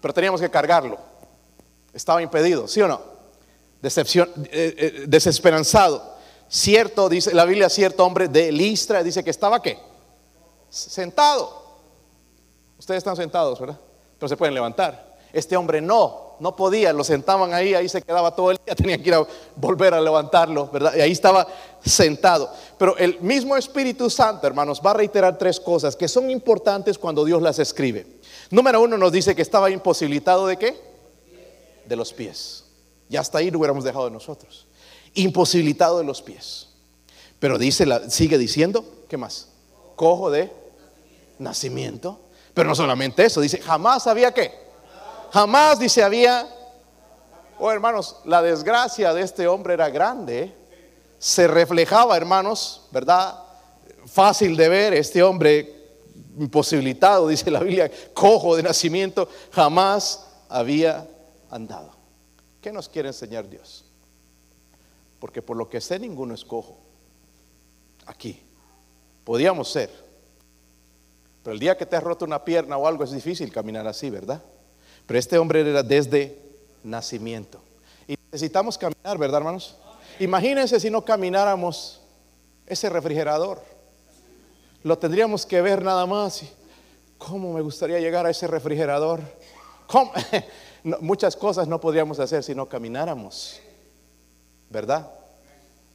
[0.00, 0.98] pero teníamos que cargarlo.
[1.96, 3.00] Estaba impedido, ¿sí o no?
[3.80, 6.14] Decepción, eh, eh, desesperanzado.
[6.46, 9.78] Cierto, dice la Biblia, cierto hombre de Listra, dice que estaba qué?
[10.68, 11.64] Sentado.
[12.78, 13.80] Ustedes están sentados, ¿verdad?
[14.18, 15.16] Pero se pueden levantar.
[15.32, 19.02] Este hombre no, no podía, lo sentaban ahí, ahí se quedaba todo el día, tenían
[19.02, 20.94] que ir a volver a levantarlo, ¿verdad?
[20.96, 21.46] Y ahí estaba
[21.82, 22.52] sentado.
[22.76, 27.24] Pero el mismo Espíritu Santo, hermanos, va a reiterar tres cosas que son importantes cuando
[27.24, 28.18] Dios las escribe.
[28.50, 30.95] Número uno nos dice que estaba imposibilitado de qué?
[31.86, 32.64] De los pies.
[33.08, 34.66] Y hasta ahí lo hubiéramos dejado de nosotros.
[35.14, 36.68] Imposibilitado de los pies.
[37.38, 39.48] Pero dice, sigue diciendo, ¿qué más?
[39.94, 40.50] Cojo de
[41.38, 42.20] nacimiento.
[42.54, 44.52] Pero no solamente eso, dice, jamás había qué?
[45.30, 46.48] Jamás, dice, había,
[47.58, 50.54] oh hermanos, la desgracia de este hombre era grande.
[51.18, 53.38] Se reflejaba, hermanos, ¿verdad?
[54.06, 55.76] Fácil de ver, este hombre
[56.38, 61.06] imposibilitado, dice la Biblia, cojo de nacimiento, jamás había
[61.50, 61.92] andado.
[62.60, 63.84] ¿Qué nos quiere enseñar Dios?
[65.20, 66.78] Porque por lo que sé, ninguno es cojo.
[68.06, 68.42] Aquí.
[69.24, 69.90] Podíamos ser.
[71.42, 74.10] Pero el día que te has roto una pierna o algo es difícil caminar así,
[74.10, 74.42] ¿verdad?
[75.06, 76.40] Pero este hombre era desde
[76.82, 77.60] nacimiento.
[78.08, 79.76] Y necesitamos caminar, ¿verdad, hermanos?
[80.18, 82.00] Imagínense si no camináramos
[82.66, 83.62] ese refrigerador.
[84.82, 86.42] Lo tendríamos que ver nada más.
[87.18, 89.20] ¿Cómo me gustaría llegar a ese refrigerador?
[91.00, 93.60] muchas cosas no podríamos hacer si no camináramos.
[94.70, 95.10] ¿Verdad?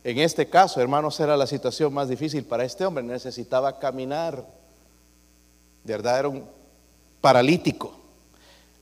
[0.04, 3.04] En este caso, hermanos, era la situación más difícil para este hombre.
[3.04, 4.46] Necesitaba caminar.
[5.84, 6.46] Verdad, era un
[7.22, 7.96] paralítico.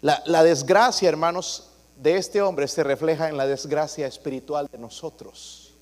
[0.02, 5.74] La, desgracia, hermanos, de este hombre se refleja en la desgracia espiritual de nosotros.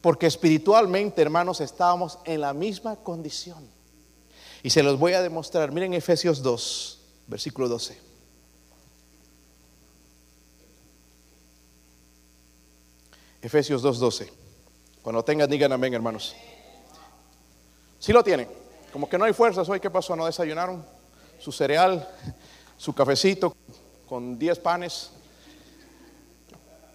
[0.00, 3.68] Porque espiritualmente, hermanos, estábamos en la misma condición.
[4.62, 5.70] Y se los voy a demostrar.
[5.72, 8.09] Miren Efesios 2, versículo 12.
[13.42, 14.32] Efesios 2, 12.
[15.02, 16.34] Cuando tengan, digan amén, hermanos.
[17.98, 18.48] Si lo tienen.
[18.92, 20.16] Como que no hay fuerzas hoy, ¿qué pasó?
[20.16, 20.84] ¿No desayunaron
[21.38, 22.08] su cereal?
[22.80, 23.54] su cafecito
[24.08, 25.10] con 10 panes.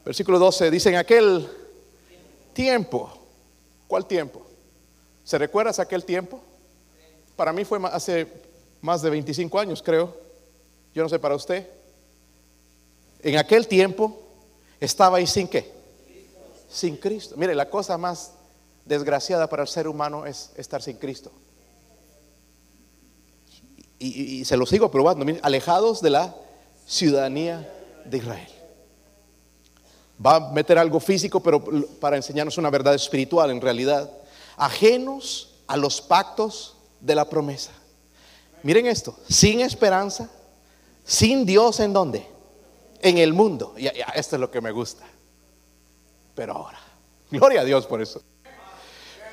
[0.04, 1.48] Versículo 12 dice, en aquel
[2.54, 3.12] tiempo,
[3.88, 4.46] ¿cuál tiempo?
[5.24, 6.42] ¿Se recuerdas aquel tiempo?
[7.36, 8.28] Para mí fue hace
[8.82, 10.16] más de 25 años, creo.
[10.94, 11.70] Yo no sé para usted.
[13.22, 14.20] En aquel tiempo
[14.80, 15.75] estaba ahí sin qué?
[16.70, 17.36] Sin Cristo.
[17.38, 18.34] Mire, la cosa más
[18.86, 21.32] desgraciada para el ser humano es estar sin Cristo.
[23.98, 26.36] Y, se lo sigo probando, alejados de la
[26.86, 27.68] ciudadanía
[28.06, 28.50] de Israel.
[30.24, 31.64] Va a meter algo físico, pero
[32.00, 34.12] para enseñarnos una verdad espiritual en realidad.
[34.58, 37.72] Ajenos a los pactos de la promesa.
[38.64, 40.30] Miren esto, sin esperanza,
[41.04, 42.28] sin Dios en dónde?
[43.02, 43.74] En el mundo.
[43.78, 45.06] Y, esto es lo que me gusta.
[46.36, 46.80] Pero ahora,
[47.32, 48.22] gloria a Dios por eso.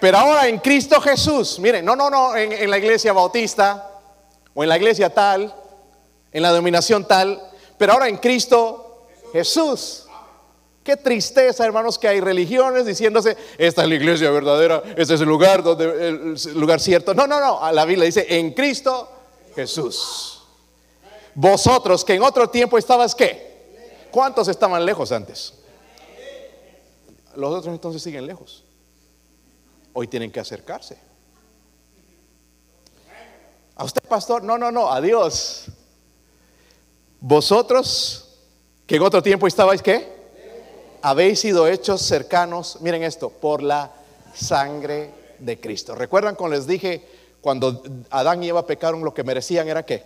[0.00, 4.00] Pero ahora en Cristo Jesús, miren, no, no, no, en, la iglesia bautista
[4.54, 5.54] o en la iglesia tal,
[6.32, 7.40] en la dominación tal,
[7.78, 10.06] pero ahora en Cristo Jesús.
[10.82, 15.28] Qué tristeza, hermanos, que hay religiones diciéndose, esta es la iglesia verdadera, este es el
[15.28, 17.14] lugar donde el lugar cierto.
[17.14, 19.08] No, no, no, la Biblia dice en Cristo
[19.54, 20.42] Jesús.
[21.34, 24.08] Vosotros que en otro tiempo estabas qué?
[24.10, 25.61] ¿Cuántos estaban lejos antes?
[27.36, 28.64] Los otros entonces siguen lejos.
[29.92, 30.98] Hoy tienen que acercarse.
[33.76, 34.42] ¿A usted, pastor?
[34.42, 35.66] No, no, no, a Dios.
[37.20, 38.28] Vosotros
[38.86, 40.12] que en otro tiempo estabais qué?
[41.02, 43.92] habéis sido hechos cercanos, miren esto, por la
[44.34, 45.94] sangre de Cristo.
[45.94, 47.04] ¿Recuerdan cuando les dije,
[47.40, 50.04] cuando Adán y Eva pecaron, lo que merecían era qué?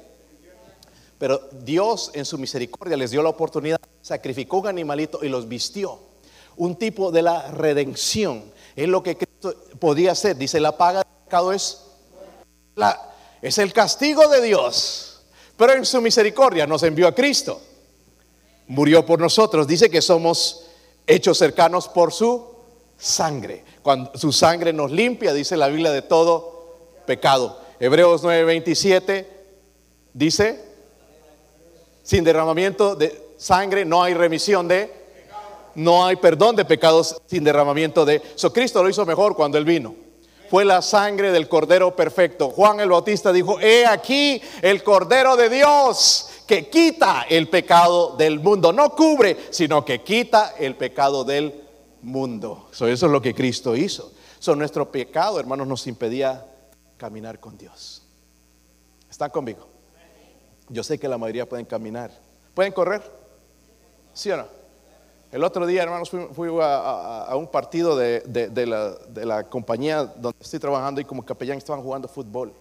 [1.19, 5.99] Pero Dios en su misericordia les dio la oportunidad, sacrificó un animalito y los vistió.
[6.57, 8.53] Un tipo de la redención.
[8.75, 10.37] Es lo que Cristo podía hacer.
[10.37, 11.83] Dice, la paga del pecado es,
[13.43, 15.23] es el castigo de Dios.
[15.57, 17.61] Pero en su misericordia nos envió a Cristo.
[18.69, 19.67] Murió por nosotros.
[19.67, 20.67] Dice que somos
[21.07, 22.57] hechos cercanos por su
[22.99, 23.65] sangre.
[23.83, 26.57] Cuando su sangre nos limpia, dice la Biblia, de todo
[27.07, 27.61] pecado.
[27.79, 29.27] Hebreos 9:27
[30.13, 30.65] dice,
[32.03, 34.91] sin derramamiento de sangre no hay remisión de,
[35.77, 38.21] no hay perdón de pecados sin derramamiento de...
[38.35, 39.95] So, Cristo lo hizo mejor cuando Él vino.
[40.51, 42.51] Fue la sangre del Cordero perfecto.
[42.51, 48.41] Juan el Bautista dijo, he aquí el Cordero de Dios que quita el pecado del
[48.41, 48.73] mundo.
[48.73, 51.63] No cubre, sino que quita el pecado del
[52.03, 52.69] mundo.
[52.73, 54.13] eso es lo que Cristo hizo.
[54.39, 56.47] So, nuestro pecado, hermanos, nos impedía
[56.97, 58.03] caminar con Dios.
[59.11, 59.69] ¿Están conmigo?
[60.69, 62.11] Yo sé que la mayoría pueden caminar.
[62.55, 63.03] ¿Pueden correr?
[64.15, 64.56] ¿Sí o no?
[65.33, 68.23] El otro día, hermanos, fui, a, un partido de,
[69.25, 72.53] la, compañía donde estoy trabajando y como capellán estaban jugando fútbol.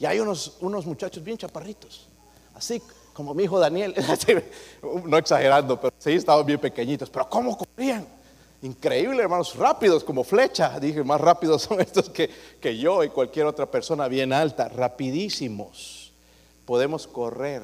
[0.00, 2.08] Y hay unos, muchachos bien chaparritos,
[2.54, 2.80] así
[3.12, 3.94] como mi hijo Daniel,
[5.04, 8.06] no exagerando, pero sí estaban bien pequeñitos, pero ¿cómo corrían?
[8.62, 10.80] Increíble, hermanos, rápidos como flecha.
[10.80, 16.12] Dije, más rápidos son estos que yo y cualquier otra persona bien alta, rapidísimos.
[16.64, 17.62] Podemos correr,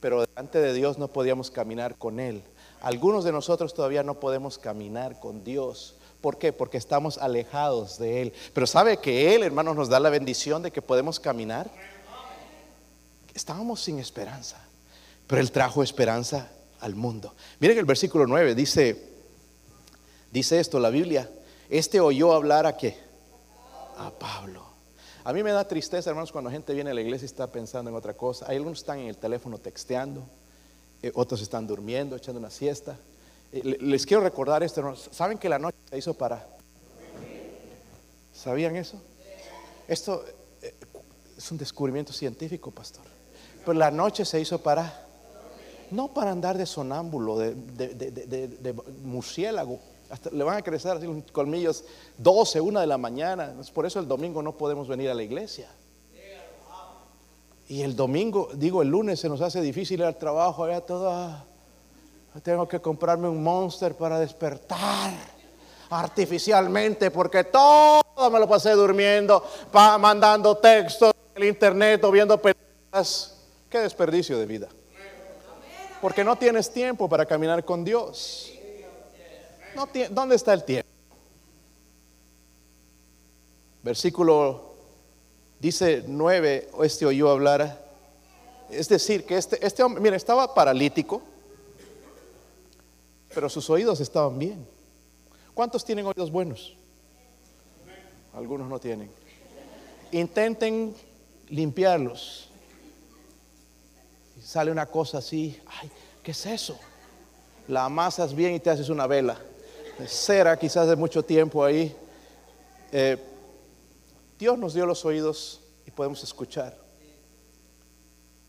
[0.00, 2.42] pero delante de Dios no podíamos caminar con Él.
[2.80, 5.96] Algunos de nosotros todavía no podemos caminar con Dios.
[6.20, 6.52] ¿Por qué?
[6.52, 8.32] Porque estamos alejados de Él.
[8.52, 11.70] Pero ¿sabe que Él, hermanos, nos da la bendición de que podemos caminar?
[13.34, 14.58] Estábamos sin esperanza.
[15.26, 17.34] Pero Él trajo esperanza al mundo.
[17.60, 19.10] Miren el versículo 9, dice,
[20.30, 21.30] dice esto la Biblia.
[21.68, 22.96] Este oyó hablar a qué?
[23.96, 24.68] A Pablo.
[25.24, 27.90] A mí me da tristeza, hermanos, cuando gente viene a la iglesia y está pensando
[27.90, 28.46] en otra cosa.
[28.48, 30.22] Hay algunos están en el teléfono texteando,
[31.02, 32.96] eh, otros están durmiendo, echando una siesta.
[33.52, 34.94] Eh, les quiero recordar esto.
[35.10, 36.46] ¿Saben que la noche se hizo para?
[38.32, 39.00] ¿Sabían eso?
[39.86, 40.24] Esto
[40.62, 40.74] eh,
[41.36, 43.04] es un descubrimiento científico, pastor.
[43.64, 45.06] Pero la noche se hizo para
[45.90, 49.80] no para andar de sonámbulo, de, murciélago.
[50.10, 51.84] Hasta le van a crecer así los colmillos
[52.18, 53.54] 12, 1 de la mañana.
[53.72, 55.68] Por eso el domingo no podemos venir a la iglesia.
[57.68, 60.64] Y el domingo, digo, el lunes se nos hace difícil ir al trabajo.
[60.64, 61.44] Allá toda,
[62.42, 65.12] tengo que comprarme un monster para despertar
[65.90, 73.36] artificialmente porque todo me lo pasé durmiendo, mandando textos en el internet o viendo películas.
[73.68, 74.68] Qué desperdicio de vida.
[76.00, 78.50] Porque no tienes tiempo para caminar con Dios.
[80.10, 80.88] ¿Dónde está el tiempo?
[83.82, 84.67] Versículo
[85.60, 87.86] dice 9, este oyó hablar.
[88.70, 91.22] Es decir, que este, este hombre, mira, estaba paralítico,
[93.34, 94.66] pero sus oídos estaban bien.
[95.54, 96.76] ¿Cuántos tienen oídos buenos?
[98.34, 99.10] Algunos no tienen.
[100.12, 100.94] Intenten
[101.48, 102.48] limpiarlos
[104.48, 105.90] sale una cosa así, ay,
[106.22, 106.78] ¿qué es eso?
[107.68, 109.38] La amasas bien y te haces una vela.
[110.06, 111.94] Cera quizás de mucho tiempo ahí.
[112.90, 113.18] Eh,
[114.38, 116.76] Dios nos dio los oídos y podemos escuchar.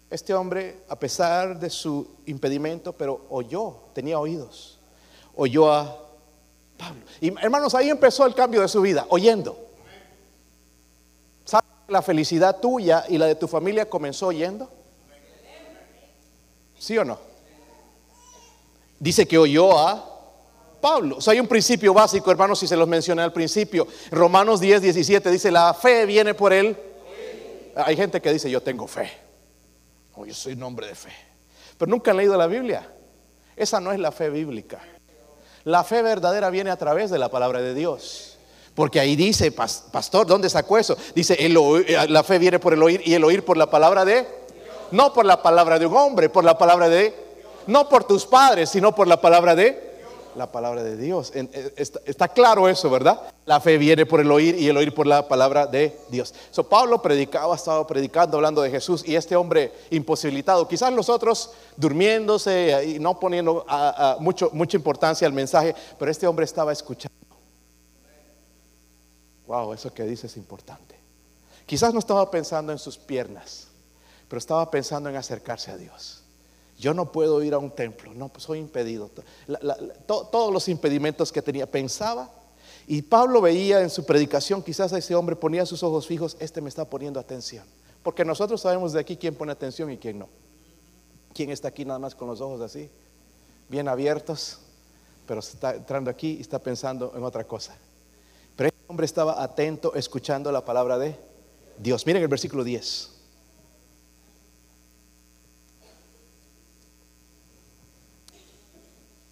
[0.10, 4.80] Este hombre, a pesar de su impedimento, pero oyó, tenía oídos.
[5.36, 5.98] Oyó a
[6.78, 7.02] Pablo.
[7.20, 9.58] Y hermanos, ahí empezó el cambio de su vida, oyendo.
[11.44, 14.70] ¿Sabes la felicidad tuya y la de tu familia comenzó oyendo?
[16.78, 17.20] ¿Sí o no?
[19.00, 20.09] Dice que oyó a
[20.80, 21.18] Pablo.
[21.18, 23.88] O sea, hay un principio básico, hermanos, si se los mencioné al principio.
[24.12, 26.78] Romanos 10, 17 dice, la fe viene por él.
[27.76, 29.12] Hay gente que dice, yo tengo fe.
[30.16, 31.12] O yo soy un hombre de fe.
[31.78, 32.92] Pero nunca han leído la Biblia.
[33.56, 34.80] Esa no es la fe bíblica.
[35.66, 38.38] La fe verdadera viene a través de la palabra de Dios.
[38.74, 40.98] Porque ahí dice, pastor, ¿dónde sacó eso?
[41.14, 44.40] Dice, eh, la fe viene por el oír y el oír por la palabra de...
[44.92, 47.14] No por la palabra de un hombre, por la palabra de...
[47.68, 49.89] No por tus padres, sino por la palabra de
[50.40, 51.32] la palabra de Dios.
[51.36, 53.22] Eh, está, claro eso, ¿verdad?
[53.46, 56.34] La fe viene por el oír y el oír por la palabra de Dios.
[56.50, 62.96] So, Pablo predicaba, estaba predicando, hablando de Jesús y este hombre imposibilitado, quizás nosotros durmiéndose
[62.96, 63.66] y no poniendo
[64.20, 67.16] mucho, mucha importancia al mensaje, pero este hombre estaba escuchando.
[69.46, 70.98] Wow, eso que dice es importante.
[71.66, 73.68] Quizás no estaba pensando en sus piernas,
[74.28, 76.19] pero estaba pensando en acercarse a Dios.
[76.80, 79.12] Yo no puedo ir a un templo, no, pues soy impedido.
[80.08, 82.32] todos los impedimentos que tenía, pensaba.
[82.88, 86.62] Y Pablo veía en su predicación, quizás a ese hombre ponía sus ojos fijos, este
[86.62, 87.66] me está poniendo atención.
[88.02, 90.30] Porque nosotros sabemos de aquí quién pone atención y quién no.
[91.34, 92.90] ¿Quién está aquí nada más con los ojos así?
[93.68, 94.60] Bien abiertos,
[95.28, 97.78] pero está entrando aquí y está pensando en otra cosa.
[98.56, 101.20] Pero ese hombre estaba atento, escuchando la palabra de
[101.78, 102.06] Dios.
[102.06, 103.19] Miren el versículo 10.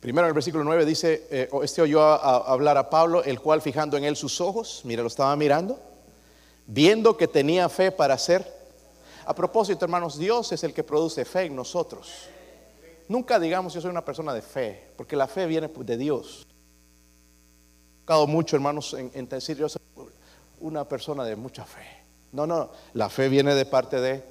[0.07, 3.97] Primero en el versículo 9 dice, eh, este oyó hablar a Pablo, el cual fijando
[3.97, 5.77] en él sus ojos, mira, lo estaba mirando,
[6.65, 8.49] viendo que tenía fe para hacer.
[9.25, 12.29] A propósito, hermanos, Dios es el que produce fe en nosotros.
[13.09, 16.47] Nunca digamos yo soy una persona de fe, porque la fe viene de Dios.
[17.97, 19.81] He tocado mucho, hermanos, en, decir yo soy
[20.61, 21.85] una persona de mucha fe.
[22.31, 24.23] No, no, la fe viene de parte de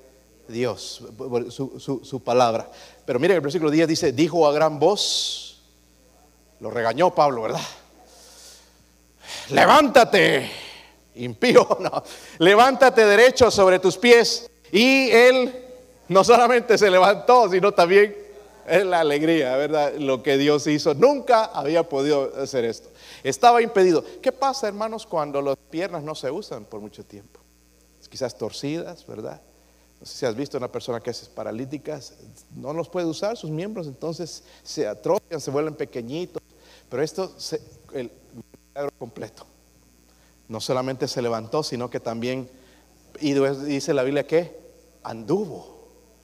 [0.48, 1.02] Dios,
[1.50, 2.70] su, su palabra.
[3.04, 5.45] Pero miren, el versículo 10 dice, dijo a gran voz,
[6.60, 7.60] lo regañó Pablo, ¿verdad?
[9.50, 10.50] Levántate,
[11.16, 12.02] impío, no.
[12.38, 14.50] Levántate derecho sobre tus pies.
[14.72, 15.64] Y él
[16.08, 18.16] no solamente se levantó, sino también
[18.66, 19.94] es la alegría, ¿verdad?
[19.94, 20.94] Lo que Dios hizo.
[20.94, 22.88] Nunca había podido hacer esto.
[23.22, 24.04] Estaba impedido.
[24.20, 27.40] ¿Qué pasa, hermanos, cuando las piernas no se usan por mucho tiempo?
[28.08, 29.40] Quizás torcidas, ¿verdad?
[30.00, 32.00] No sé si has visto una persona que es paralítica,
[32.54, 36.42] no los puede usar sus miembros, entonces se atrofian, se vuelven pequeñitos.
[36.88, 37.34] Pero esto,
[37.92, 38.10] el
[38.68, 39.46] milagro completo.
[40.48, 42.48] No solamente se levantó, sino que también,
[43.20, 44.56] y dice la Biblia que
[45.02, 45.76] anduvo.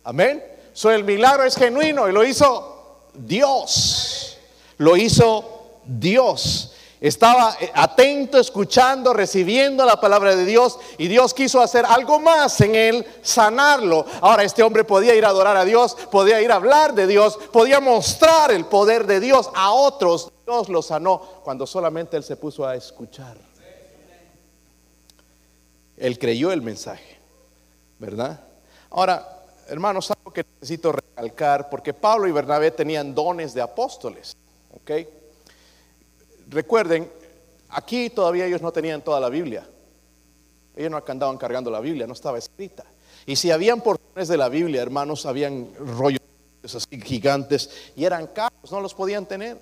[0.05, 0.43] Amén.
[0.73, 4.39] So, el milagro es genuino y lo hizo Dios.
[4.79, 6.72] Lo hizo Dios.
[7.03, 12.61] Estaba eh, atento, escuchando, recibiendo la palabra de Dios y Dios quiso hacer algo más
[12.61, 14.07] en él, sanarlo.
[14.21, 17.41] Ahora este hombre podía ir a adorar a Dios, podía ir a hablar de Dios,
[17.51, 20.31] podía mostrar el poder de Dios a otros.
[20.47, 23.37] Dios lo sanó cuando solamente él se puso a escuchar.
[25.97, 27.19] Él creyó el mensaje,
[27.99, 28.38] ¿verdad?
[28.91, 34.37] Ahora, hermanos, algo que necesito recalcar, porque Pablo y Bernabé tenían dones de apóstoles,
[34.73, 35.22] ¿ok?
[36.53, 37.11] Recuerden,
[37.71, 39.67] aquí todavía ellos no tenían toda la Biblia.
[40.77, 42.85] Ellos no andaban cargando la Biblia, no estaba escrita.
[43.27, 46.21] Y si habían porciones de la Biblia, hermanos, habían rollos
[46.62, 49.59] así gigantes y eran caros, no los podían tener.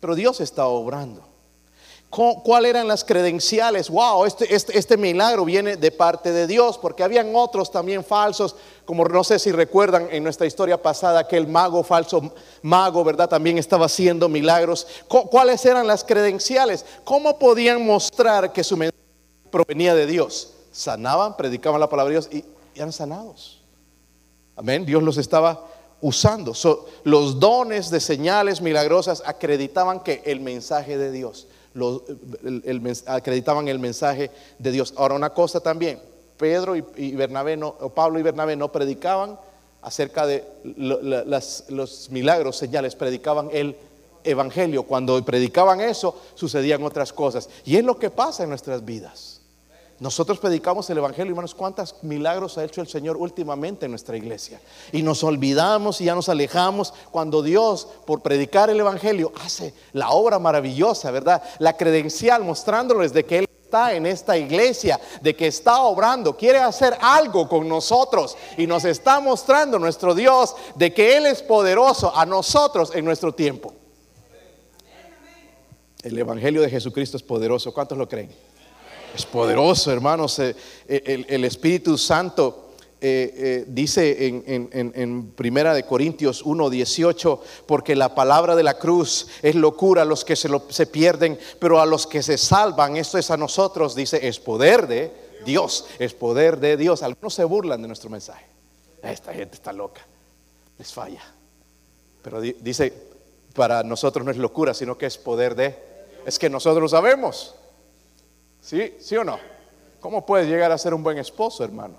[0.00, 1.35] Pero Dios estaba obrando.
[2.08, 3.90] ¿Cuáles eran las credenciales?
[3.90, 8.54] Wow, este, este, este, milagro viene de parte de Dios, porque habían otros también falsos,
[8.84, 13.28] como no sé si recuerdan en nuestra historia pasada que el mago falso, mago, ¿verdad?
[13.28, 14.86] También estaba haciendo milagros.
[15.08, 16.86] ¿Cuáles eran las credenciales?
[17.04, 19.02] ¿Cómo podían mostrar que su mensaje
[19.50, 20.52] provenía de Dios?
[20.72, 23.62] Sanaban, predicaban la palabra de Dios y eran sanados.
[24.54, 25.66] Amén, Dios los estaba
[26.00, 26.54] usando.
[27.04, 31.48] los dones de señales milagrosas acreditaban que el mensaje de Dios
[33.06, 34.94] acreditaban el mensaje de Dios.
[34.96, 36.00] Ahora, una cosa también,
[36.36, 39.38] Pedro y, Bernabé, no, o Pablo y Bernabé no predicaban
[39.82, 40.44] acerca de
[41.68, 43.76] los milagros, señales, predicaban el
[44.24, 44.82] evangelio.
[44.82, 47.48] Cuando predicaban eso, sucedían otras cosas.
[47.64, 49.35] Y es lo que pasa en nuestras vidas.
[49.98, 54.60] Nosotros predicamos el Evangelio, hermanos, cuántos milagros ha hecho el Señor últimamente en nuestra iglesia.
[54.92, 60.10] Y nos olvidamos y ya nos alejamos cuando Dios, por predicar el Evangelio, hace la
[60.10, 61.42] obra maravillosa, ¿verdad?
[61.60, 66.58] La credencial mostrándoles de que Él está en esta iglesia, de que está obrando, quiere
[66.58, 72.14] hacer algo con nosotros y nos está mostrando nuestro Dios de que Él es poderoso
[72.14, 73.72] a nosotros en nuestro tiempo.
[76.02, 77.72] El Evangelio de Jesucristo es poderoso.
[77.72, 78.30] ¿Cuántos lo creen?
[79.16, 80.38] Es poderoso, hermanos.
[80.38, 80.54] Eh,
[80.86, 84.14] el, Espíritu Santo eh, eh, dice
[84.44, 90.04] en, Primera de Corintios 1, 18, porque la palabra de la cruz es locura a
[90.04, 93.94] los que se, se pierden, pero a los que se salvan, esto es a nosotros,
[93.94, 95.10] dice, es poder de
[95.46, 97.02] Dios, es poder de Dios.
[97.02, 98.44] Algunos se burlan de nuestro mensaje.
[99.02, 100.02] Esta gente está loca,
[100.78, 101.22] les falla.
[102.20, 102.92] Pero dice,
[103.54, 105.74] para nosotros no es locura, sino que es poder de...
[106.26, 107.54] Es que nosotros lo sabemos.
[108.66, 108.94] ¿Sí?
[108.98, 109.38] ¿Sí o no?
[110.00, 111.94] ¿Cómo puedes llegar a ser un buen esposo, hermano?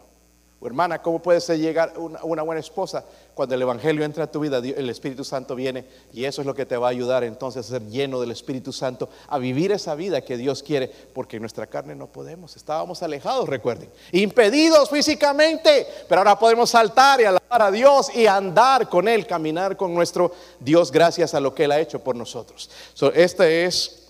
[0.59, 4.41] O hermana, ¿cómo puedes llegar una, una buena esposa cuando el Evangelio entra a tu
[4.41, 4.57] vida?
[4.57, 7.69] El Espíritu Santo viene y eso es lo que te va a ayudar entonces a
[7.69, 11.67] ser lleno del Espíritu Santo, a vivir esa vida que Dios quiere, porque en nuestra
[11.67, 12.57] carne no podemos.
[12.57, 18.89] Estábamos alejados, recuerden, impedidos físicamente, pero ahora podemos saltar y alabar a Dios y andar
[18.89, 22.69] con Él, caminar con nuestro Dios gracias a lo que Él ha hecho por nosotros.
[23.15, 24.09] este es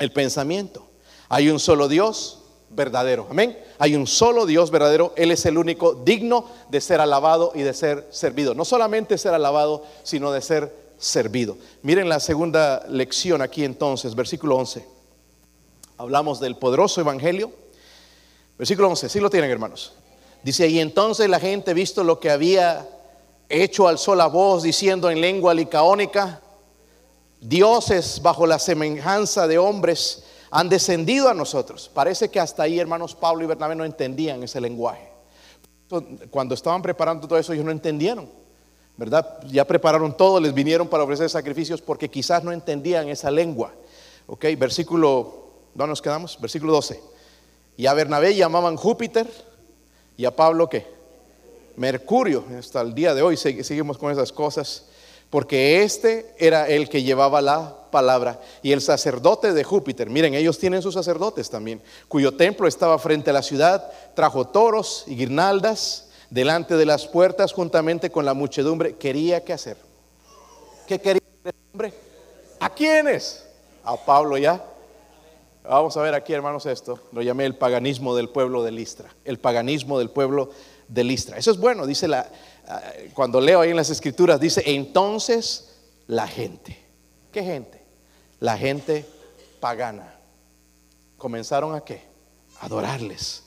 [0.00, 0.88] el pensamiento.
[1.32, 3.26] Hay un solo Dios verdadero.
[3.30, 3.58] Amén.
[3.78, 5.14] Hay un solo Dios verdadero.
[5.16, 8.52] Él es el único digno de ser alabado y de ser servido.
[8.52, 11.56] No solamente ser alabado, sino de ser servido.
[11.80, 14.86] Miren la segunda lección aquí entonces, versículo 11.
[15.96, 17.50] Hablamos del poderoso evangelio.
[18.58, 19.94] Versículo 11, sí lo tienen hermanos.
[20.42, 22.86] Dice, y entonces la gente, visto lo que había
[23.48, 26.42] hecho, alzó la voz diciendo en lengua licaónica,
[27.40, 30.24] dioses bajo la semejanza de hombres
[30.54, 31.90] han descendido a nosotros.
[31.92, 35.08] Parece que hasta ahí, hermanos Pablo y Bernabé no entendían ese lenguaje.
[36.30, 38.28] Cuando estaban preparando todo eso, ellos no entendieron,
[38.98, 39.40] ¿verdad?
[39.48, 43.72] Ya prepararon todo, les vinieron para ofrecer sacrificios porque quizás no entendían esa lengua.
[44.26, 46.38] Ok, versículo, ¿dónde nos quedamos?
[46.38, 47.00] Versículo 12.
[47.78, 49.26] Y a Bernabé llamaban Júpiter
[50.18, 50.86] y a Pablo qué?
[51.76, 52.44] Mercurio.
[52.58, 54.84] Hasta el día de hoy seguimos con esas cosas
[55.32, 58.38] porque este era el que llevaba la palabra.
[58.60, 63.30] Y el sacerdote de Júpiter, miren, ellos tienen sus sacerdotes también, cuyo templo estaba frente
[63.30, 68.96] a la ciudad, trajo toros y guirnaldas delante de las puertas juntamente con la muchedumbre.
[68.96, 69.78] Quería qué hacer.
[70.86, 71.94] ¿Qué quería el hombre?
[72.60, 73.46] ¿A quiénes?
[73.84, 74.62] A Pablo ya.
[75.64, 77.00] Vamos a ver aquí, hermanos, esto.
[77.10, 79.08] Lo llamé el paganismo del pueblo de Listra.
[79.24, 80.50] El paganismo del pueblo
[80.88, 81.38] de Listra.
[81.38, 82.28] Eso es bueno, dice la,
[83.14, 86.78] cuando leo ahí en las escrituras, dice, entonces la gente.
[87.30, 87.82] ¿Qué gente?
[88.40, 89.06] La gente
[89.60, 90.14] pagana.
[91.16, 92.12] ¿Comenzaron a qué?
[92.62, 93.42] adorarles.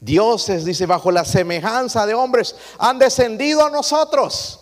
[0.00, 4.60] Dioses, dice, bajo la semejanza de hombres, han descendido a nosotros.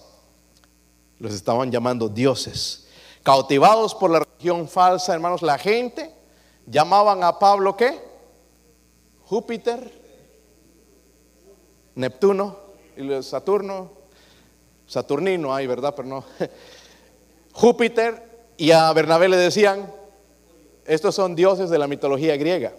[1.19, 2.87] Los estaban llamando dioses.
[3.23, 6.15] Cautivados por la religión falsa, hermanos, la gente
[6.67, 8.01] llamaban a Pablo ¿qué?
[9.25, 9.93] Júpiter,
[11.97, 12.57] Neptuno
[12.97, 13.91] y Saturno,
[14.87, 15.95] Saturnino hay, ¿verdad?
[15.95, 16.25] Pero no.
[17.53, 18.23] Júpiter
[18.57, 19.93] y a Bernabé le decían,
[20.85, 22.73] estos son dioses de la mitología griega.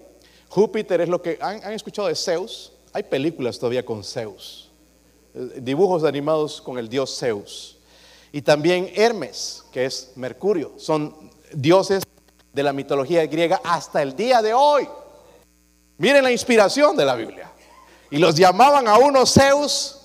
[0.50, 2.74] Júpiter es lo que han, escuchado de Zeus.
[2.94, 4.72] Hay películas todavía con Zeus,
[5.58, 7.78] dibujos animados con el dios Zeus.
[8.32, 10.74] Y también Hermes, que es Mercurio.
[10.78, 11.14] Son
[11.54, 12.04] dioses
[12.54, 14.88] de la mitología griega hasta el día de hoy.
[15.98, 17.52] Miren la inspiración de la Biblia.
[18.10, 19.97] Y los llamaban a uno Zeus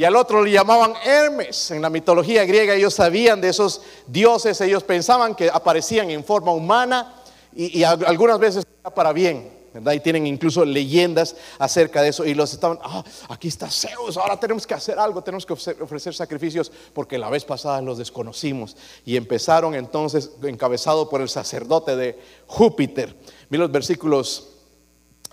[0.00, 1.72] y al otro le llamaban Hermes.
[1.72, 6.52] En la mitología griega ellos sabían de esos dioses, ellos pensaban que aparecían en forma
[6.52, 7.16] humana
[7.54, 9.52] y, algunas veces para bien.
[9.74, 9.92] ¿verdad?
[9.92, 12.24] Y tienen incluso leyendas acerca de eso.
[12.24, 16.14] Y los estaban, ah, aquí está Zeus, ahora tenemos que hacer algo, tenemos que ofrecer,
[16.14, 18.78] sacrificios, porque la vez pasada los desconocimos.
[19.04, 23.14] Y empezaron entonces, encabezado por el sacerdote de Júpiter.
[23.50, 24.48] Miren los versículos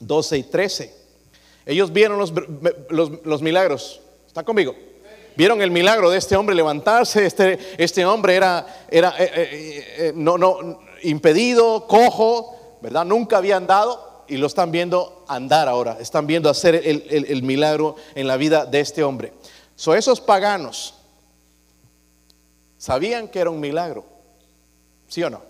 [0.01, 0.93] 12 y 13.
[1.65, 2.33] Ellos vieron los,
[3.23, 4.01] los milagros
[4.37, 4.75] ¿Está conmigo?
[5.35, 7.25] Vieron el milagro de este hombre levantarse.
[7.25, 13.03] Este, este hombre era, era eh, eh, eh, no, no, impedido, cojo, ¿verdad?
[13.03, 15.97] Nunca había andado y lo están viendo andar ahora.
[15.99, 19.33] Están viendo hacer el, milagro en la vida de este hombre.
[19.75, 20.93] So, esos paganos
[22.77, 24.05] sabían que era un milagro,
[25.07, 25.41] ¿sí o no?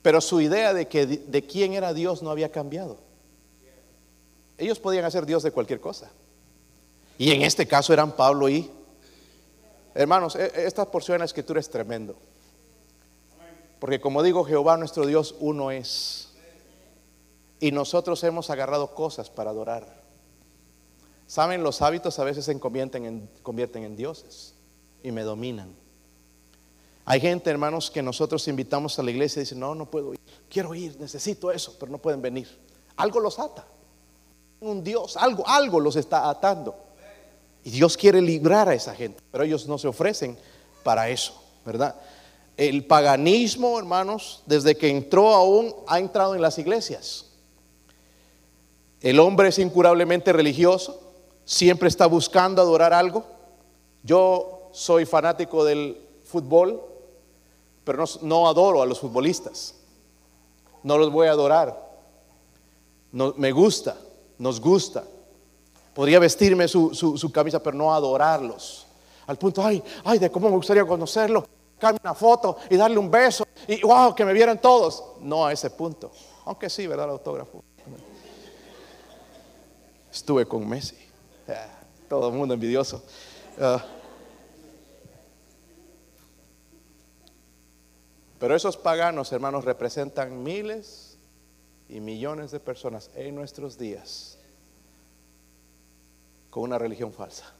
[0.00, 2.98] Pero su idea de, que, de quién era Dios no había cambiado.
[4.58, 6.08] Ellos podían hacer Dios de cualquier cosa.
[7.18, 8.70] Y en este caso eran Pablo y...
[9.94, 12.16] Hermanos, e, esta porción de la escritura es tremendo.
[13.78, 16.32] Porque como digo, Jehová nuestro Dios uno es.
[17.60, 20.04] Y nosotros hemos agarrado cosas para adorar.
[21.26, 24.54] Saben, los hábitos a veces se convierten en, convierten en dioses
[25.02, 25.74] y me dominan.
[27.04, 30.20] Hay gente, hermanos, que nosotros invitamos a la iglesia y dicen, no, no puedo ir,
[30.50, 32.48] quiero ir, necesito eso, pero no pueden venir.
[32.96, 33.66] Algo los ata.
[34.60, 36.85] Un Dios, algo, algo los está atando.
[37.66, 40.38] Y Dios quiere librar a esa gente, pero ellos no se ofrecen
[40.84, 41.96] para eso, ¿verdad?
[42.56, 47.26] El paganismo, hermanos, desde que entró aún, ha entrado en las iglesias.
[49.00, 51.12] El hombre es incurablemente religioso,
[51.44, 53.26] siempre está buscando adorar algo.
[54.04, 56.80] Yo soy fanático del fútbol,
[57.82, 59.74] pero no, adoro a los futbolistas.
[60.84, 61.84] No los voy a adorar.
[63.10, 63.96] No, me gusta,
[64.38, 65.02] nos gusta.
[65.96, 68.86] Podría vestirme su, su camisa, pero no adorarlos.
[69.26, 73.10] Al punto, ay, ay, de cómo me gustaría conocerlo, sacarme una foto y darle un
[73.10, 75.02] beso y wow, que me vieran todos.
[75.22, 76.12] No a ese punto.
[76.44, 77.06] Aunque sí, ¿verdad?
[77.06, 77.64] El autógrafo.
[80.12, 80.98] Estuve con Messi.
[81.48, 81.66] Ah,
[82.10, 83.02] todo el mundo envidioso.
[83.58, 83.82] Ah.
[88.38, 91.16] pero esos paganos, hermanos, representan miles
[91.88, 94.35] y millones de personas en nuestros días
[96.56, 97.52] con una religión falsa.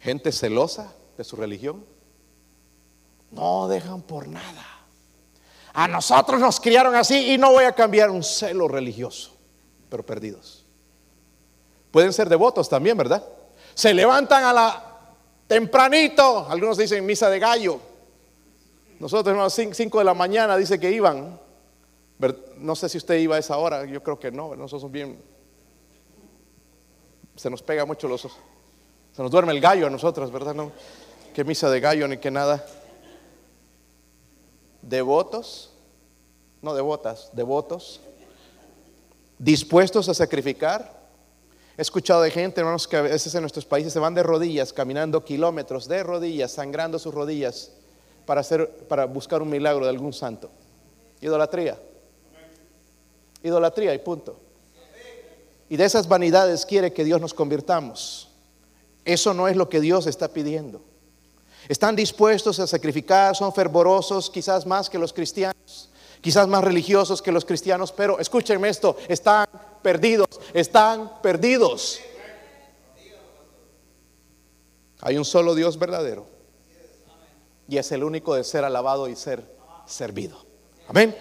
[0.00, 1.84] Gente celosa de su religión.
[3.30, 4.64] No dejan por nada.
[5.74, 9.36] A nosotros nos criaron así y no voy a cambiar un celo religioso,
[9.90, 10.64] pero perdidos.
[11.90, 13.22] Pueden ser devotos también, ¿verdad?
[13.74, 15.00] Se levantan a la
[15.46, 17.80] tempranito, algunos dicen misa de gallo.
[18.98, 21.38] Nosotros las 5 de la mañana dice que iban.
[22.56, 25.33] No sé si usted iba a esa hora, yo creo que no, nosotros bien
[27.36, 28.22] se nos pega mucho los
[29.14, 30.54] se nos duerme el gallo a nosotros, ¿verdad?
[30.54, 30.72] No,
[31.34, 32.66] que misa de gallo ni que nada.
[34.82, 35.70] Devotos,
[36.60, 38.00] no devotas, devotos,
[39.38, 41.04] dispuestos a sacrificar.
[41.76, 44.72] He escuchado de gente, hermanos, que a veces en nuestros países se van de rodillas,
[44.72, 47.70] caminando kilómetros de rodillas, sangrando sus rodillas
[48.26, 50.50] para, hacer, para buscar un milagro de algún santo.
[51.20, 51.78] Idolatría.
[53.44, 54.43] Idolatría y punto.
[55.68, 58.28] Y de esas vanidades quiere que Dios nos convirtamos.
[59.04, 60.82] Eso no es lo que Dios está pidiendo.
[61.68, 65.88] Están dispuestos a sacrificar, son fervorosos, quizás más que los cristianos,
[66.20, 69.46] quizás más religiosos que los cristianos, pero escúchenme esto, están
[69.82, 72.00] perdidos, están perdidos.
[75.00, 76.26] Hay un solo Dios verdadero
[77.68, 79.44] y es el único de ser alabado y ser
[79.86, 80.44] servido.
[80.88, 81.16] Amén.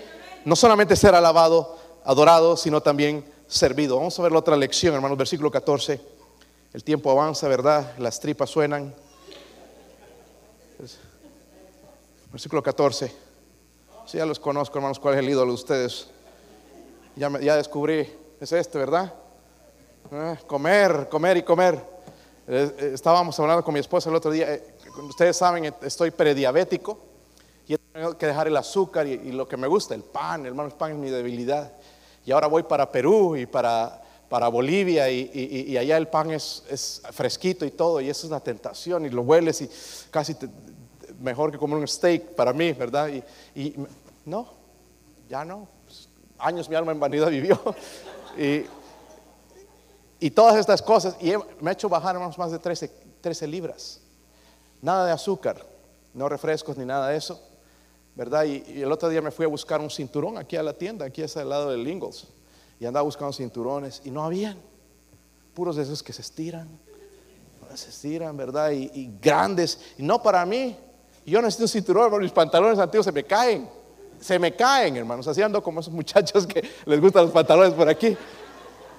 [0.45, 3.97] No solamente ser alabado, adorado, sino también servido.
[3.97, 6.01] Vamos a ver la otra lección, hermanos, versículo 14.
[6.73, 7.93] El tiempo avanza, ¿verdad?
[7.99, 8.93] Las tripas suenan.
[12.31, 13.13] Versículo 14.
[14.07, 16.07] Sí, ya los conozco, hermanos, cuál es el ídolo de ustedes.
[17.15, 19.13] Ya, ya descubrí, es este, ¿verdad?
[20.11, 21.75] Eh, comer, comer y comer.
[22.47, 24.59] Eh, eh, estábamos hablando con mi esposa el otro día.
[25.07, 26.97] ustedes saben, estoy prediabético
[27.67, 30.43] y he tenido que dejar el azúcar y, y lo que me gusta, el pan.
[30.47, 31.71] Hermanos, el pan es mi debilidad.
[32.25, 34.03] Y ahora voy para Perú y para
[34.33, 39.05] para Bolivia y, allá el pan es, fresquito y todo, y eso es una tentación,
[39.05, 39.69] y lo hueles y
[40.09, 40.35] casi
[41.19, 43.09] mejor que comer un steak para mí, ¿verdad?
[43.53, 43.75] Y,
[44.25, 44.47] no,
[45.29, 45.67] ya no.
[45.85, 46.09] Pues,
[46.39, 47.61] años mi alma en vanidad vivió.
[50.19, 54.01] y, todas estas cosas, y me ha hecho bajar más de 13, 13 libras.
[54.81, 55.63] Nada de azúcar,
[56.11, 57.39] no refrescos ni nada de eso,
[58.15, 58.45] ¿verdad?
[58.45, 61.21] Y, el otro día me fui a buscar un cinturón aquí a la tienda, aquí
[61.21, 62.27] es al lado del Ingles
[62.79, 64.57] y andaba buscando cinturones y no habían.
[65.53, 66.67] Puros de esos que se estiran,
[67.75, 68.71] se estiran, ¿verdad?
[68.71, 69.79] Y, grandes.
[69.97, 70.75] Y no para mí.
[71.25, 73.69] Yo necesito un cinturón, mis pantalones antiguos se me caen.
[74.19, 75.27] Se me caen, hermanos.
[75.27, 78.17] Así ando como esos muchachos que les gustan los pantalones por aquí.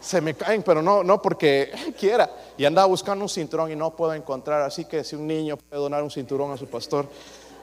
[0.01, 2.31] Se me caen, pero no, no porque quiera.
[2.57, 4.63] Y andaba buscando un cinturón y no puedo encontrar.
[4.63, 7.09] Así que si un niño puede donar un cinturón a su pastor,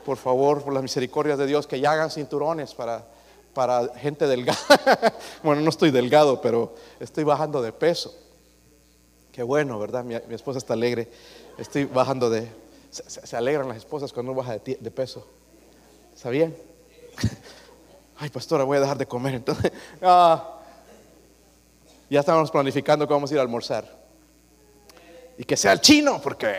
[0.06, 3.06] por favor, por las misericordias de Dios, que ya hagan cinturones para
[3.54, 5.14] para gente delgada.
[5.44, 8.14] bueno, no estoy delgado, pero estoy bajando de peso.
[9.32, 10.04] Qué bueno, ¿verdad?
[10.04, 11.10] Mi, esposa está alegre.
[11.58, 12.50] Estoy bajando de...
[12.90, 15.26] Se, alegran las esposas cuando uno baja de, peso.
[16.16, 16.54] ¿Sabían?
[18.18, 19.36] Ay, pastora, voy a dejar de comer.
[19.36, 19.72] Entonces,
[20.02, 20.60] ah,
[22.10, 24.02] ya estamos planificando cómo vamos a ir a almorzar.
[25.38, 26.58] Y que sea el chino, porque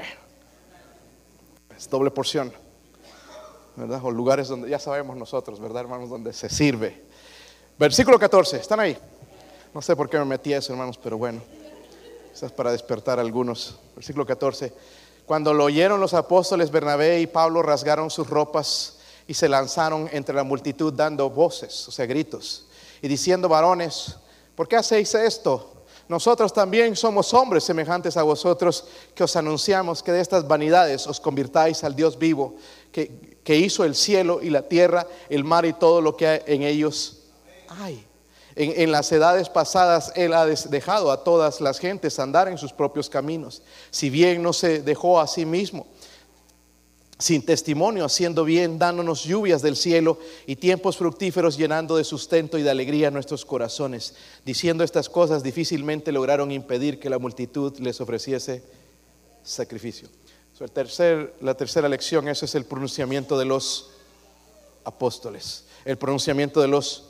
[1.76, 2.53] es doble porción.
[3.77, 6.11] O lugares donde ya sabemos nosotros, ¿verdad, hermanos?
[6.11, 7.05] Donde se sirve.
[7.79, 8.97] Versículo 14, ¿están ahí?
[9.73, 11.41] No sé por qué me metí eso, hermanos, pero bueno,
[12.33, 13.79] quizás para despertar a algunos.
[13.95, 14.73] Versículo 14.
[15.25, 20.35] Cuando lo oyeron los apóstoles Bernabé y Pablo rasgaron sus ropas y se lanzaron entre
[20.35, 22.66] la multitud dando voces, o sea, gritos,
[23.01, 24.16] y diciendo, varones,
[24.55, 25.85] ¿por qué hacéis esto?
[26.09, 31.18] Nosotros también somos hombres semejantes a vosotros que os anunciamos que de estas vanidades os
[31.20, 32.57] convirtáis al Dios vivo,
[32.91, 36.62] que que hizo el cielo y la tierra, el mar y todo lo que en
[36.62, 37.18] ellos
[37.68, 38.05] hay.
[38.55, 43.09] En, las edades pasadas Él ha dejado a todas las gentes andar en sus propios
[43.09, 45.86] caminos, si bien no se dejó a sí mismo,
[47.18, 52.62] sin testimonio, haciendo bien, dándonos lluvias del cielo y tiempos fructíferos, llenando de sustento y
[52.62, 54.14] de alegría nuestros corazones.
[54.45, 58.62] Diciendo estas cosas, difícilmente lograron impedir que la multitud les ofreciese
[59.43, 60.09] sacrificio.
[60.65, 63.91] El tercer, la tercera lección, ese es el pronunciamiento de los
[64.85, 65.65] apóstoles.
[65.85, 67.05] El pronunciamiento de los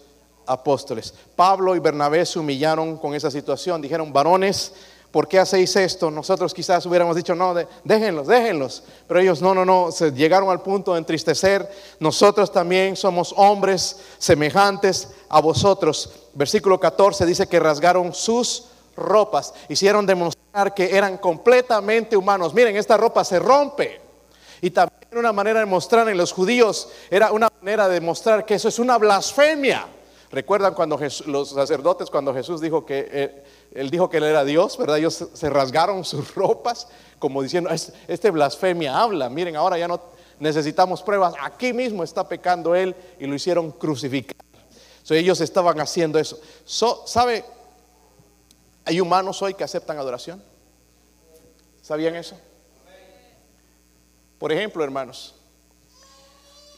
[0.46, 1.14] apóstoles.
[1.36, 3.82] Pablo y Bernabé se humillaron con esa situación.
[3.82, 4.72] Dijeron, varones,
[5.10, 6.10] ¿por qué hacéis esto?
[6.10, 8.82] Nosotros quizás hubiéramos dicho, no, déjenlos, déjenlos.
[9.06, 11.70] Pero ellos, no, no, no, llegaron al punto de entristecer.
[12.00, 16.10] Nosotros también somos hombres semejantes a vosotros.
[16.34, 18.64] Versículo 14 dice que rasgaron sus
[18.96, 19.52] ropas.
[19.68, 20.41] Hicieron demostrar
[20.74, 22.54] que eran completamente humanos.
[22.54, 24.00] Miren, esta ropa se rompe.
[24.60, 28.54] Y también una manera de mostrar en los judíos, era una manera de mostrar que
[28.54, 29.86] eso es una blasfemia.
[30.30, 33.44] Recuerdan cuando los sacerdotes, cuando Jesús dijo que eh,
[33.74, 34.98] él dijo que él era Dios, ¿verdad?
[34.98, 36.88] Ellos se rasgaron sus ropas
[37.18, 37.70] como diciendo,
[38.08, 40.00] este blasfemia habla, miren, ahora ya no
[40.40, 44.36] necesitamos pruebas, aquí mismo está pecando él y lo hicieron crucificar.
[45.04, 46.40] So, ellos estaban haciendo eso.
[46.64, 47.44] ¿Sabe?
[48.84, 50.42] Hay humanos hoy que aceptan adoración.
[51.82, 52.36] ¿Sabían eso?
[54.38, 55.34] Por ejemplo, hermanos,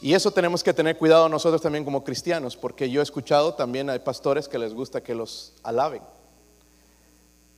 [0.01, 3.89] y eso tenemos que tener cuidado nosotros también como cristianos, porque yo he escuchado también
[3.89, 6.03] hay pastores que les gusta que los alaben.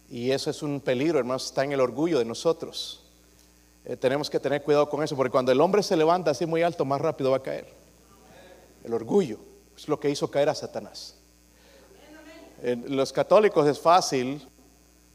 [0.09, 3.03] Y eso es un peligro, hermanos, está en el orgullo de nosotros.
[3.83, 6.61] Eh, tenemos que tener cuidado con eso, porque cuando el hombre se levanta así muy
[6.61, 7.67] alto, más rápido va a caer.
[8.85, 9.39] El orgullo
[9.75, 11.16] es lo que hizo caer a Satanás.
[12.61, 14.45] Los católicos es fácil,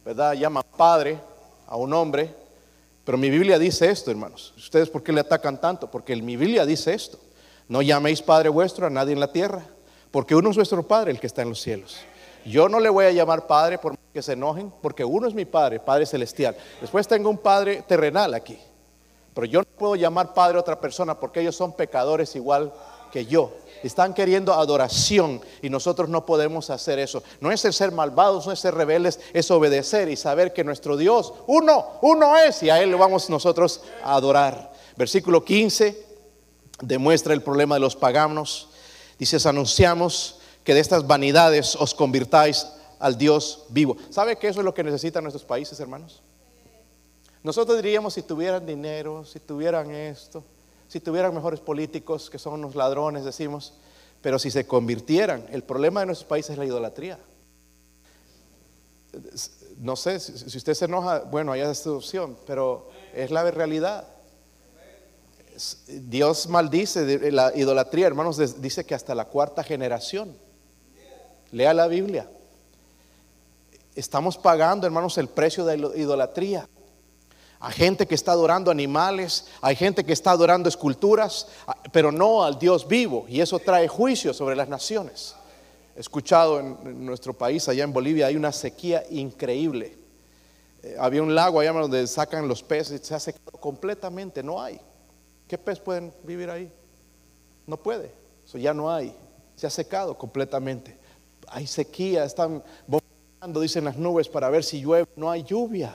[0.05, 0.35] ¿verdad?
[0.35, 1.19] Llaman padre
[1.67, 2.35] a un hombre,
[3.05, 4.55] pero mi Biblia dice esto, hermanos.
[4.57, 5.91] ¿Ustedes por qué le atacan tanto?
[5.91, 7.19] Porque mi Biblia dice esto.
[7.69, 9.63] No llaméis Padre vuestro a nadie en la tierra,
[10.11, 11.99] porque uno es vuestro Padre, el que está en los cielos.
[12.45, 15.45] Yo no le voy a llamar Padre por que se enojen, porque uno es mi
[15.45, 16.55] Padre, Padre Celestial.
[16.81, 18.59] Después tengo un Padre terrenal aquí.
[19.35, 22.73] Pero yo no puedo llamar Padre a otra persona porque ellos son pecadores igual
[23.11, 23.53] que yo.
[23.83, 27.23] Están queriendo adoración y nosotros no podemos hacer eso.
[27.41, 30.97] No es el ser malvados, no es ser rebeldes, es obedecer y saber que nuestro
[30.97, 34.73] Dios, uno, uno es y a Él lo vamos nosotros a adorar.
[34.97, 36.07] Versículo 15
[36.83, 38.69] demuestra el problema de los paganos.
[39.19, 42.67] Dice, anunciamos que de estas vanidades os convirtáis
[42.99, 43.97] al Dios vivo.
[44.11, 46.23] ¿Sabe que eso es lo que necesitan nuestros países, hermanos?
[47.43, 50.45] Nosotros diríamos si tuvieran dinero, si tuvieran esto,
[50.93, 53.73] si tuvieran mejores políticos, que son unos ladrones, decimos,
[54.21, 57.19] pero si se convirtieran, el problema de nuestros países es la idolatría.
[59.79, 64.07] No sé, si usted se enoja, bueno, hay esta opción, pero es la realidad.
[65.89, 70.37] Dios maldice la idolatría, hermanos, dice que hasta la cuarta generación.
[71.53, 72.29] Lea la Biblia.
[73.95, 76.69] Estamos pagando, hermanos, el precio de la idolatría.
[77.65, 81.47] Hay gente que está adorando animales, hay gente que está adorando esculturas,
[81.93, 83.25] pero no al Dios vivo.
[83.29, 85.37] Y eso trae juicio sobre las naciones.
[85.95, 89.97] He escuchado en, nuestro país, allá en Bolivia, hay una sequía increíble.
[90.83, 94.81] Eh, había un lago allá donde sacan los peces, se ha secado completamente, no hay.
[95.47, 96.69] ¿Qué pez pueden vivir ahí?
[97.69, 98.11] No puede,
[98.45, 99.15] eso ya no hay,
[99.55, 100.99] se ha secado completamente.
[101.47, 102.65] Hay sequía, están
[103.61, 105.95] dicen las nubes para ver si llueve, no hay lluvia.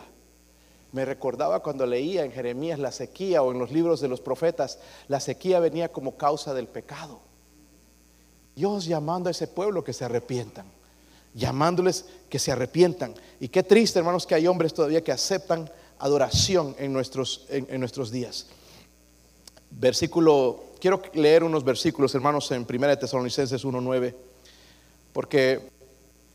[0.91, 4.79] Me recordaba cuando leía en Jeremías la sequía o en los libros de los profetas,
[5.07, 7.19] la sequía venía como causa del pecado.
[8.55, 10.65] Dios llamando a ese pueblo que se arrepientan,
[11.33, 13.13] llamándoles que se arrepientan.
[13.39, 15.69] Y qué triste, hermanos, que hay hombres todavía que aceptan
[15.99, 18.47] adoración en nuestros, en, nuestros días.
[19.69, 24.15] Versículo, quiero leer unos versículos, hermanos, en 1 Tesalonicenses 1.9,
[25.13, 25.69] porque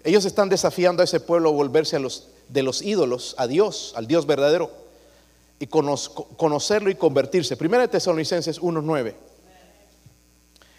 [0.04, 3.92] ellos están desafiando a ese pueblo a volverse a los, de los ídolos a Dios,
[3.96, 4.70] al Dios verdadero,
[5.58, 7.56] y conocerlo y convertirse.
[7.56, 9.14] Primera de Tesalonicenses 1.9.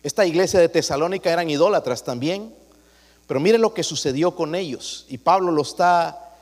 [0.03, 2.53] Esta iglesia de Tesalónica eran idólatras también,
[3.26, 5.05] pero miren lo que sucedió con ellos.
[5.07, 6.36] Y Pablo lo está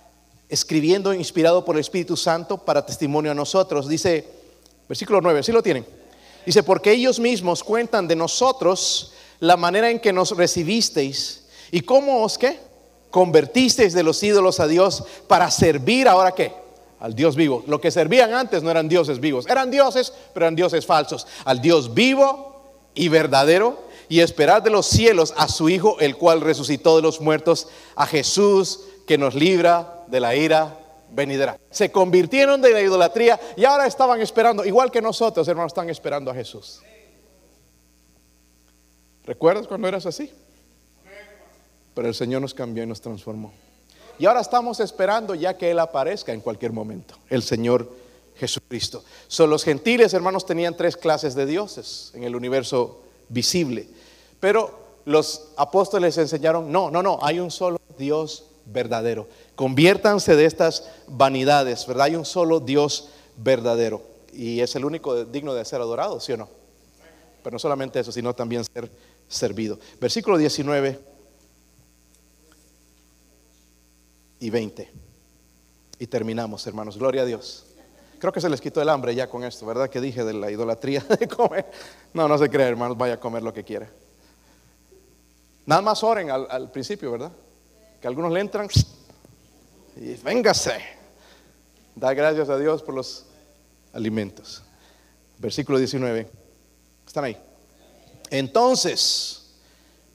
[0.49, 3.88] escribiendo, inspirado por el Espíritu Santo, para testimonio a nosotros.
[3.88, 4.27] Dice,
[4.89, 5.86] versículo 9, ¿sí lo tienen?
[6.45, 12.23] Dice, porque ellos mismos cuentan de nosotros la manera en que nos recibisteis y cómo
[12.23, 12.70] os qué
[13.12, 16.53] convertisteis de los ídolos a Dios para servir ahora qué?
[16.99, 17.64] Al Dios vivo.
[17.68, 21.28] Lo que servían antes no eran dioses vivos, eran dioses, pero eran dioses falsos.
[21.45, 23.78] Al Dios vivo y verdadero
[24.09, 28.05] y esperar de los cielos a su Hijo, el cual resucitó de los muertos, a
[28.05, 30.78] Jesús que nos libra de la ira
[31.12, 31.57] venidera.
[31.70, 36.32] Se convirtieron de la idolatría y ahora estaban esperando, igual que nosotros, hermanos, están esperando
[36.32, 36.82] a Jesús.
[39.24, 40.32] ¿Recuerdas cuando eras así?
[41.94, 43.52] Pero el Señor nos cambió y nos transformó.
[44.18, 47.16] Y ahora estamos esperando ya que Él aparezca en cualquier momento.
[47.30, 47.92] El Señor
[48.36, 49.04] Jesucristo.
[49.28, 53.88] Son los gentiles, hermanos, tenían tres clases de dioses en el universo visible.
[54.39, 59.28] Pero los apóstoles enseñaron, no, no, no, hay un solo Dios verdadero.
[59.56, 62.06] Conviértanse de estas vanidades, ¿verdad?
[62.06, 64.02] Hay un solo Dios verdadero.
[64.34, 66.50] Y es el único digno de ser adorado, ¿sí o no?
[67.44, 68.89] Pero no solamente eso, sino también ser
[69.28, 69.80] servido.
[70.00, 71.11] Versículo 19
[74.42, 74.92] y 20.
[76.00, 76.98] Y terminamos, hermanos.
[76.98, 77.66] Gloria a Dios.
[78.20, 79.89] Creo que se les quitó el hambre ya con esto, ¿verdad?
[79.89, 81.72] Que dije de la idolatría de comer.
[82.14, 83.89] No, no se cree, hermanos, vaya a comer lo que quiera.
[85.66, 87.32] Nada más oren al, principio, ¿verdad?
[88.02, 88.68] Que algunos le entran
[89.96, 90.82] y véngase.
[91.96, 93.28] Da gracias a Dios por los
[93.94, 94.64] alimentos.
[95.38, 96.28] Versículo 19.
[97.06, 97.38] ¿Están ahí?
[98.32, 99.41] Entonces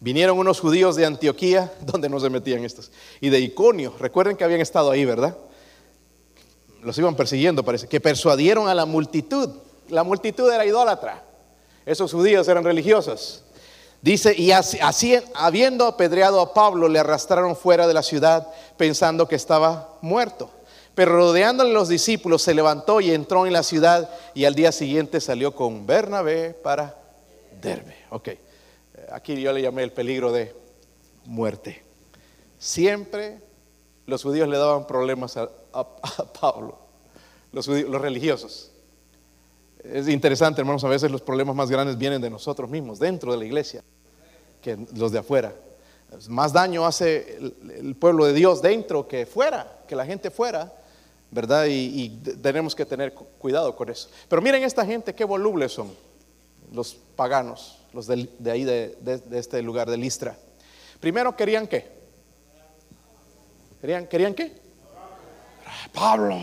[0.00, 2.90] vinieron unos judíos de Antioquía, donde no se metían estos,
[3.20, 3.94] y de Iconio.
[3.98, 5.36] Recuerden que habían estado ahí, ¿verdad?
[6.82, 9.50] Los iban persiguiendo, parece, que persuadieron a la multitud.
[9.88, 11.22] La multitud era idólatra.
[11.84, 13.42] Esos judíos eran religiosos.
[14.02, 19.34] Dice, y así, habiendo apedreado a Pablo, le arrastraron fuera de la ciudad pensando que
[19.34, 20.50] estaba muerto.
[20.94, 25.20] Pero rodeándole los discípulos, se levantó y entró en la ciudad y al día siguiente
[25.20, 26.94] salió con Bernabé para
[27.60, 27.96] Derbe.
[28.10, 28.28] Ok,
[29.10, 30.54] aquí yo le llamé el peligro de
[31.24, 31.82] muerte.
[32.58, 33.40] Siempre
[34.06, 35.48] los judíos le daban problemas a,
[36.40, 36.78] Pablo,
[37.52, 38.70] los, religiosos.
[39.82, 43.38] Es interesante, hermanos, a veces los problemas más grandes vienen de nosotros mismos, dentro de
[43.38, 43.84] la iglesia,
[44.62, 45.54] que los de afuera.
[46.28, 50.72] Más daño hace el, pueblo de Dios dentro que fuera, que la gente fuera,
[51.30, 51.66] ¿verdad?
[51.68, 52.08] Y,
[52.40, 54.08] tenemos que tener cuidado con eso.
[54.28, 55.92] Pero miren esta gente, qué volubles son,
[56.72, 58.94] los paganos, los de, ahí, de,
[59.32, 60.36] este lugar, de Listra.
[61.00, 61.96] Primero querían qué?
[63.80, 64.66] ¿Querían, ¿Querían qué?
[65.92, 66.38] Pablo,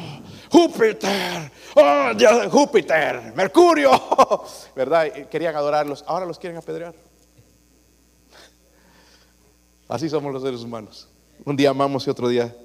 [0.52, 3.92] Júpiter, oh, Júpiter, Mercurio,
[4.76, 5.28] ¿verdad?
[5.30, 6.96] Querían adorarlos, ahora los quieren apedrear.
[9.88, 11.08] Así somos los seres humanos.
[11.46, 12.56] Un día amamos y otro día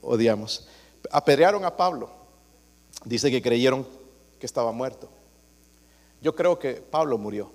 [0.00, 0.68] odiamos.
[1.10, 2.10] Apedrearon a Pablo.
[3.04, 3.86] Dice que creyeron
[4.38, 5.08] que estaba muerto.
[6.20, 7.50] Yo creo que Pablo murió,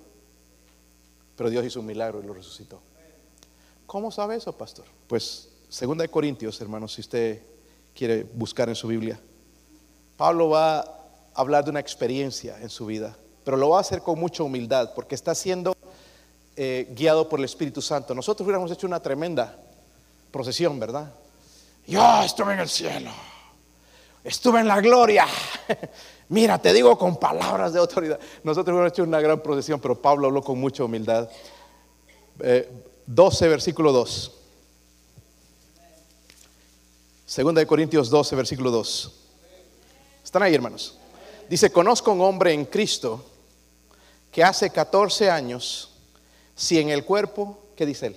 [1.36, 2.80] pero Dios hizo un milagro y lo resucitó.
[3.86, 4.86] ¿Cómo sabe eso, pastor?
[5.06, 7.42] Pues, segunda de Corintios, hermanos, si usted
[7.94, 9.20] quiere buscar en su Biblia.
[10.16, 10.86] Pablo va a
[11.34, 14.92] hablar de una experiencia en su vida, pero lo va a hacer con mucha humildad
[14.94, 15.74] porque está siendo
[16.56, 18.14] eh, guiado por el Espíritu Santo.
[18.14, 19.56] Nosotros hubiéramos hecho una tremenda
[20.30, 21.12] procesión, ¿verdad?
[21.86, 23.10] Yo estuve en el cielo,
[24.22, 25.26] estuve en la gloria.
[26.32, 28.18] Mira, te digo con palabras de autoridad.
[28.42, 31.28] Nosotros hubiéramos hecho una gran procesión, pero Pablo habló con mucha humildad.
[33.04, 34.32] 12, eh, versículo 2.
[37.26, 39.12] Segunda de Corintios 12, versículo 2.
[40.24, 40.96] ¿Están ahí, hermanos?
[41.50, 43.22] Dice, conozco un hombre en Cristo
[44.30, 45.90] que hace 14 años,
[46.56, 48.16] si en el cuerpo, ¿qué dice él?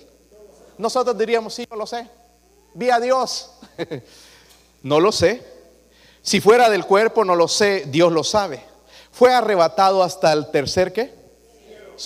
[0.78, 2.08] Nosotros diríamos, sí, no lo sé.
[2.72, 3.50] Vi a Dios.
[4.82, 5.55] no lo sé.
[6.26, 8.60] Si fuera del cuerpo, no lo sé, Dios lo sabe.
[9.12, 11.14] Fue arrebatado hasta el tercer qué?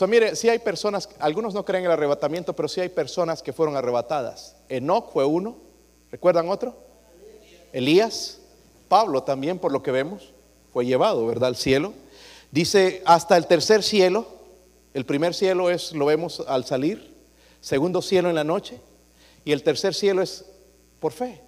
[0.06, 3.54] Mire, si hay personas, algunos no creen en el arrebatamiento, pero sí hay personas que
[3.54, 4.56] fueron arrebatadas.
[4.68, 5.56] Enoch fue uno.
[6.12, 6.76] ¿Recuerdan otro?
[7.72, 8.40] Elías,
[8.88, 10.34] Pablo también, por lo que vemos,
[10.70, 11.94] fue llevado, ¿verdad?, al cielo.
[12.50, 14.26] Dice, hasta el tercer cielo,
[14.92, 17.14] el primer cielo es, lo vemos al salir,
[17.62, 18.82] segundo cielo en la noche,
[19.46, 20.44] y el tercer cielo es
[21.00, 21.40] por fe,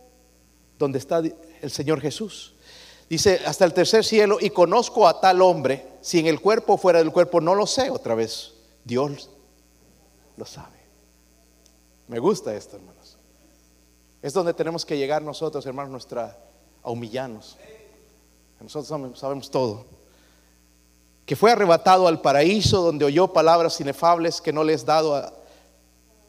[0.78, 1.18] donde está
[1.60, 2.54] el Señor Jesús.
[3.12, 6.78] Dice, hasta el tercer cielo, y conozco a tal hombre, si en el cuerpo o
[6.78, 8.54] fuera del cuerpo, no lo sé otra vez,
[8.84, 9.28] Dios
[10.38, 10.78] lo sabe.
[12.08, 12.98] Me gusta esto, hermano.
[14.22, 16.38] Es donde tenemos que llegar nosotros, hermanos, nuestra,
[16.82, 17.58] a humillarnos.
[18.58, 19.84] Nosotros sabemos todo.
[21.26, 25.30] Que fue arrebatado al paraíso donde oyó palabras inefables que no le es dado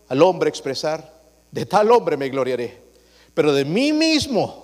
[0.09, 1.13] al hombre expresar.
[1.49, 2.83] De tal hombre me gloriaré.
[3.33, 4.62] Pero de mí mismo,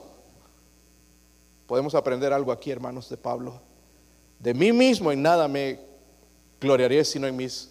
[1.70, 3.62] podemos aprender algo aquí, hermanos de Pablo.
[4.40, 5.80] De mí mismo en nada me
[6.60, 7.70] gloriaré, sino en mis...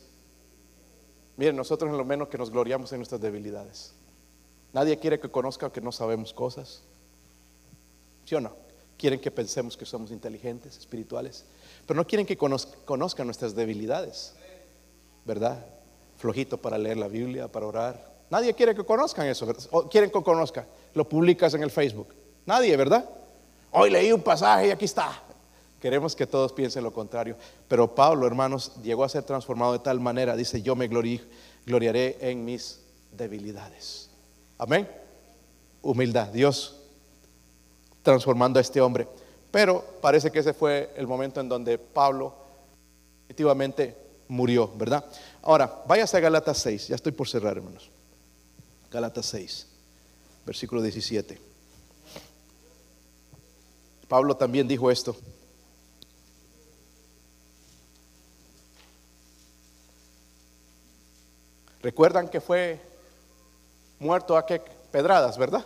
[1.37, 3.93] Miren, nosotros en lo menos que nos gloriamos en nuestras debilidades.
[4.73, 6.83] Nadie quiere que conozca que no sabemos cosas.
[8.25, 8.53] ¿Sí o no?
[8.97, 11.45] Quieren que pensemos que somos inteligentes, espirituales,
[11.85, 14.35] pero no quieren que conozcan nuestras debilidades,
[15.25, 15.67] ¿verdad?
[16.19, 18.15] Flojito para leer la Biblia, para orar.
[18.31, 20.67] Nadie quiere que conozcan eso, O quieren que conozcan.
[20.95, 22.15] Lo publicas en el Facebook.
[22.47, 23.09] Nadie, ¿verdad?
[23.71, 25.23] Hoy leí un pasaje y aquí está.
[25.81, 27.37] Queremos que todos piensen lo contrario.
[27.69, 32.45] Pero Pablo, hermanos, llegó a ser transformado de tal manera, dice, yo me gloriaré en
[32.45, 32.81] mis
[33.13, 34.11] debilidades.
[34.59, 34.89] Amén.
[35.83, 36.29] Humildad.
[36.29, 36.75] Dios
[38.03, 39.07] transformando a este hombre.
[39.51, 42.35] Pero parece que ese fue el momento en donde Pablo
[43.27, 43.97] efectivamente
[44.29, 45.05] murió, ¿verdad?
[45.43, 47.91] Ahora, váyase a Galatas 6, ya estoy por cerrar, hermanos.
[48.91, 49.67] Galatas 6,
[50.45, 51.48] versículo 17.
[54.09, 55.15] Pablo también dijo esto.
[61.83, 62.81] Recuerdan que fue
[64.01, 65.65] muerto a qué pedradas, ¿verdad?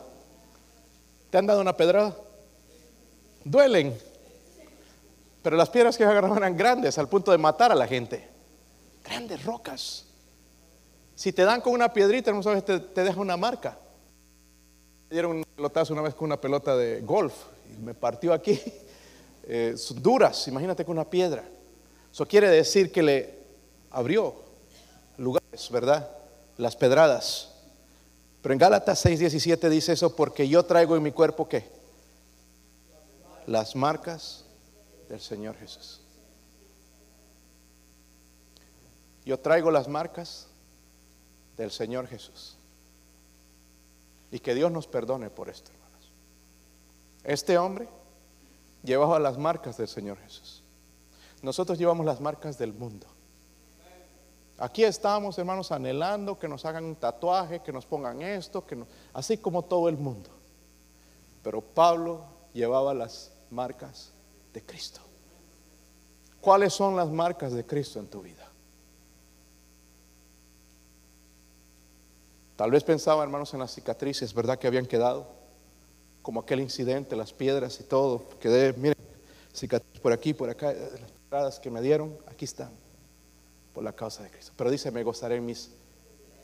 [1.30, 2.14] ¿Te han dado una pedrada?
[3.44, 3.96] Duelen.
[5.42, 8.28] Pero las piedras que agarraban eran grandes al punto de matar a la gente.
[9.04, 10.04] Grandes rocas.
[11.14, 13.78] Si te dan con una piedrita, no sabes, te, te deja una marca.
[15.08, 17.34] Me dieron un pelotazo una vez con una pelota de golf
[17.80, 18.60] me partió aquí.
[19.44, 21.42] Eh, son duras, imagínate con una piedra.
[22.12, 23.38] Eso quiere decir que le
[23.90, 24.36] abrió
[25.18, 26.08] lugares, ¿verdad?
[26.58, 27.50] Las pedradas.
[28.40, 31.64] Pero en Gálatas 6:17 dice eso porque yo traigo en mi cuerpo qué?
[33.48, 34.44] Las marcas
[35.08, 36.00] del Señor Jesús.
[39.24, 40.46] Yo traigo las marcas
[41.56, 42.56] del Señor Jesús.
[44.30, 45.70] Y que Dios nos perdone por esto.
[47.24, 47.88] Este hombre
[48.82, 50.62] llevaba las marcas del Señor Jesús.
[51.42, 53.06] Nosotros llevamos las marcas del mundo.
[54.58, 59.38] Aquí estamos, hermanos, anhelando que nos hagan un tatuaje, que nos pongan esto, que así
[59.38, 60.30] como todo el mundo.
[61.42, 64.12] Pero Pablo llevaba las marcas
[64.52, 65.00] de Cristo.
[66.40, 68.48] ¿Cuáles son las marcas de Cristo en tu vida?
[72.56, 74.58] Tal vez pensaba, hermanos, en las cicatrices, ¿verdad?
[74.58, 75.26] Que habían quedado,
[76.22, 78.24] como aquel incidente, las piedras y todo.
[78.40, 78.96] Quedé, miren,
[79.52, 82.70] cicatrices por aquí, por acá, las pedradas que me dieron, aquí están
[83.72, 84.52] por la causa de Cristo.
[84.56, 85.70] Pero dice, me gozaré en mis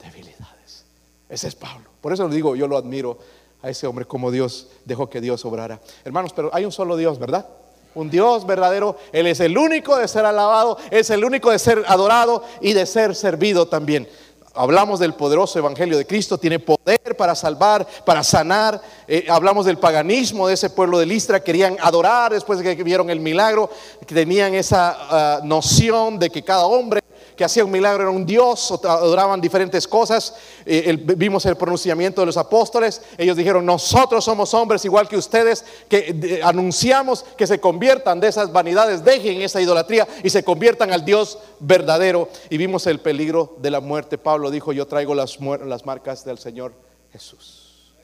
[0.03, 0.85] debilidades.
[1.29, 1.89] Ese es Pablo.
[2.01, 3.19] Por eso lo digo, yo lo admiro
[3.63, 5.81] a ese hombre como Dios dejó que Dios obrara.
[6.05, 7.47] Hermanos, pero hay un solo Dios, ¿verdad?
[7.95, 8.97] Un Dios verdadero.
[9.13, 12.87] Él es el único de ser alabado, es el único de ser adorado y de
[12.87, 14.09] ser servido también.
[14.55, 18.81] Hablamos del poderoso evangelio de Cristo, tiene poder para salvar, para sanar.
[19.07, 23.11] Eh, hablamos del paganismo de ese pueblo de Listra, querían adorar después de que vieron
[23.11, 23.71] el milagro,
[24.07, 27.01] tenían esa ah, noción de que cada hombre
[27.39, 30.35] que hacía un milagro era un Dios, adoraban diferentes cosas.
[30.67, 33.01] Eh, vimos el pronunciamiento de los apóstoles.
[33.17, 38.51] Ellos dijeron, nosotros somos hombres igual que ustedes, que anunciamos que se conviertan de esas
[38.51, 42.29] vanidades, dejen esa idolatría y se conviertan al Dios verdadero.
[42.51, 44.19] Y vimos el peligro de la muerte.
[44.19, 46.73] Pablo dijo, yo traigo las, marcas del Señor
[47.13, 47.95] Jesús.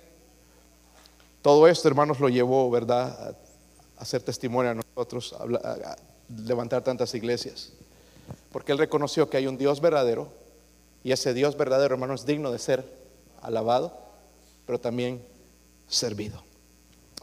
[1.42, 3.34] Todo esto, hermanos, lo llevó, ¿verdad?
[3.98, 5.96] A hacer testimonio a nosotros, a
[6.28, 7.72] levantar tantas iglesias.
[8.52, 10.28] Porque él reconoció que hay un Dios verdadero
[11.02, 12.88] y ese Dios verdadero, hermano, es digno de ser
[13.42, 13.92] alabado,
[14.66, 15.22] pero también
[15.86, 16.42] servido.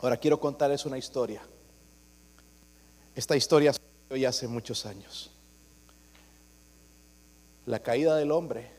[0.02, 1.42] Ahora quiero contarles una historia.
[3.16, 3.74] Esta historia
[4.10, 5.32] ya hace muchos años.
[7.66, 8.72] La caída del hombre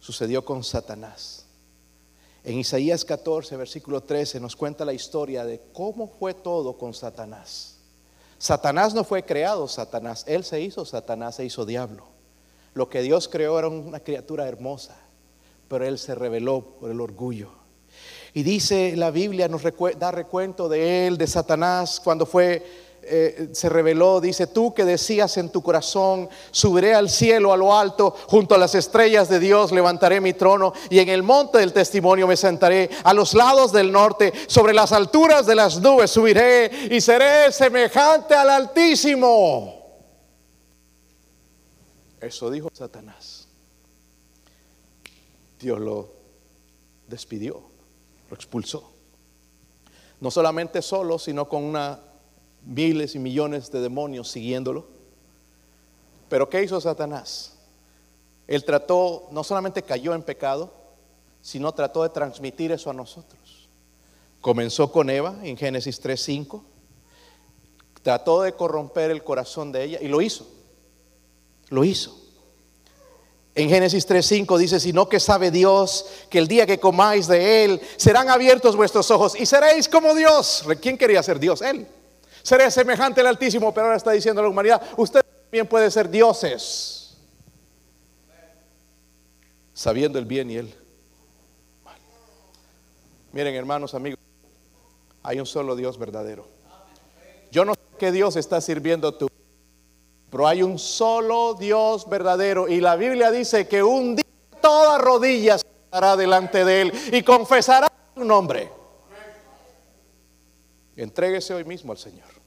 [0.00, 1.46] sucedió con Satanás.
[2.44, 7.77] En Isaías 14, versículo 13, nos cuenta la historia de cómo fue todo con Satanás.
[8.38, 12.06] Satanás no fue creado Satanás, él se hizo Satanás, se hizo diablo.
[12.74, 14.96] Lo que Dios creó era una criatura hermosa,
[15.66, 17.50] pero él se rebeló por el orgullo.
[18.34, 19.62] Y dice la Biblia, nos
[19.98, 22.64] da recuento de él, de Satanás, cuando fue
[23.10, 27.76] eh, se reveló, dice, tú que decías en tu corazón, subiré al cielo, a lo
[27.76, 31.72] alto, junto a las estrellas de Dios, levantaré mi trono y en el monte del
[31.72, 36.70] testimonio me sentaré, a los lados del norte, sobre las alturas de las nubes subiré
[36.90, 39.78] y seré semejante al Altísimo.
[42.20, 43.46] Eso dijo Satanás.
[45.58, 46.08] Dios lo
[47.06, 47.62] despidió,
[48.28, 48.92] lo expulsó.
[50.20, 52.00] No solamente solo, sino con una
[52.64, 54.86] miles y millones de demonios siguiéndolo.
[56.28, 57.54] Pero ¿qué hizo Satanás?
[58.46, 60.72] Él trató, no solamente cayó en pecado,
[61.40, 63.68] sino trató de transmitir eso a nosotros.
[64.40, 66.62] Comenzó con Eva en Génesis 3.5,
[68.02, 70.46] trató de corromper el corazón de ella y lo hizo,
[71.68, 72.16] lo hizo.
[73.54, 77.80] En Génesis 3.5 dice, sino que sabe Dios que el día que comáis de él
[77.96, 80.64] serán abiertos vuestros ojos y seréis como Dios.
[80.80, 81.60] ¿Quién quería ser Dios?
[81.62, 81.86] Él
[82.48, 86.08] seré semejante al Altísimo, pero ahora está diciendo a la humanidad, usted también puede ser
[86.08, 87.18] dioses,
[89.74, 90.74] sabiendo el bien y el
[91.84, 91.98] mal.
[93.32, 94.18] Miren, hermanos, amigos,
[95.22, 96.46] hay un solo Dios verdadero.
[97.50, 99.28] Yo no sé qué Dios está sirviendo tú,
[100.30, 104.24] pero hay un solo Dios verdadero y la Biblia dice que un día
[104.62, 108.70] toda rodilla estará delante de él y confesará su nombre.
[110.96, 112.37] Entréguese hoy mismo al Señor.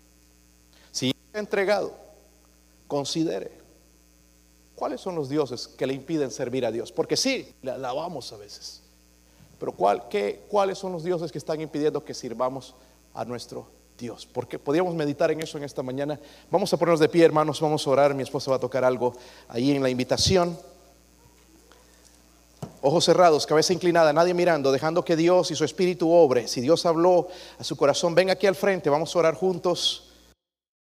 [1.33, 1.93] Entregado,
[2.87, 3.51] considere
[4.75, 6.91] cuáles son los dioses que le impiden servir a Dios.
[6.91, 8.81] Porque sí, le alabamos a veces.
[9.59, 12.73] Pero ¿cuál, qué, ¿cuáles son los dioses que están impidiendo que sirvamos
[13.13, 14.25] a nuestro Dios?
[14.25, 16.19] Porque podríamos meditar en eso en esta mañana.
[16.49, 18.15] Vamos a ponernos de pie, hermanos, vamos a orar.
[18.15, 19.13] Mi esposa va a tocar algo
[19.47, 20.57] ahí en la invitación.
[22.81, 26.47] Ojos cerrados, cabeza inclinada, nadie mirando, dejando que Dios y su espíritu obre.
[26.47, 27.27] Si Dios habló
[27.59, 30.10] a su corazón, ven aquí al frente, vamos a orar juntos.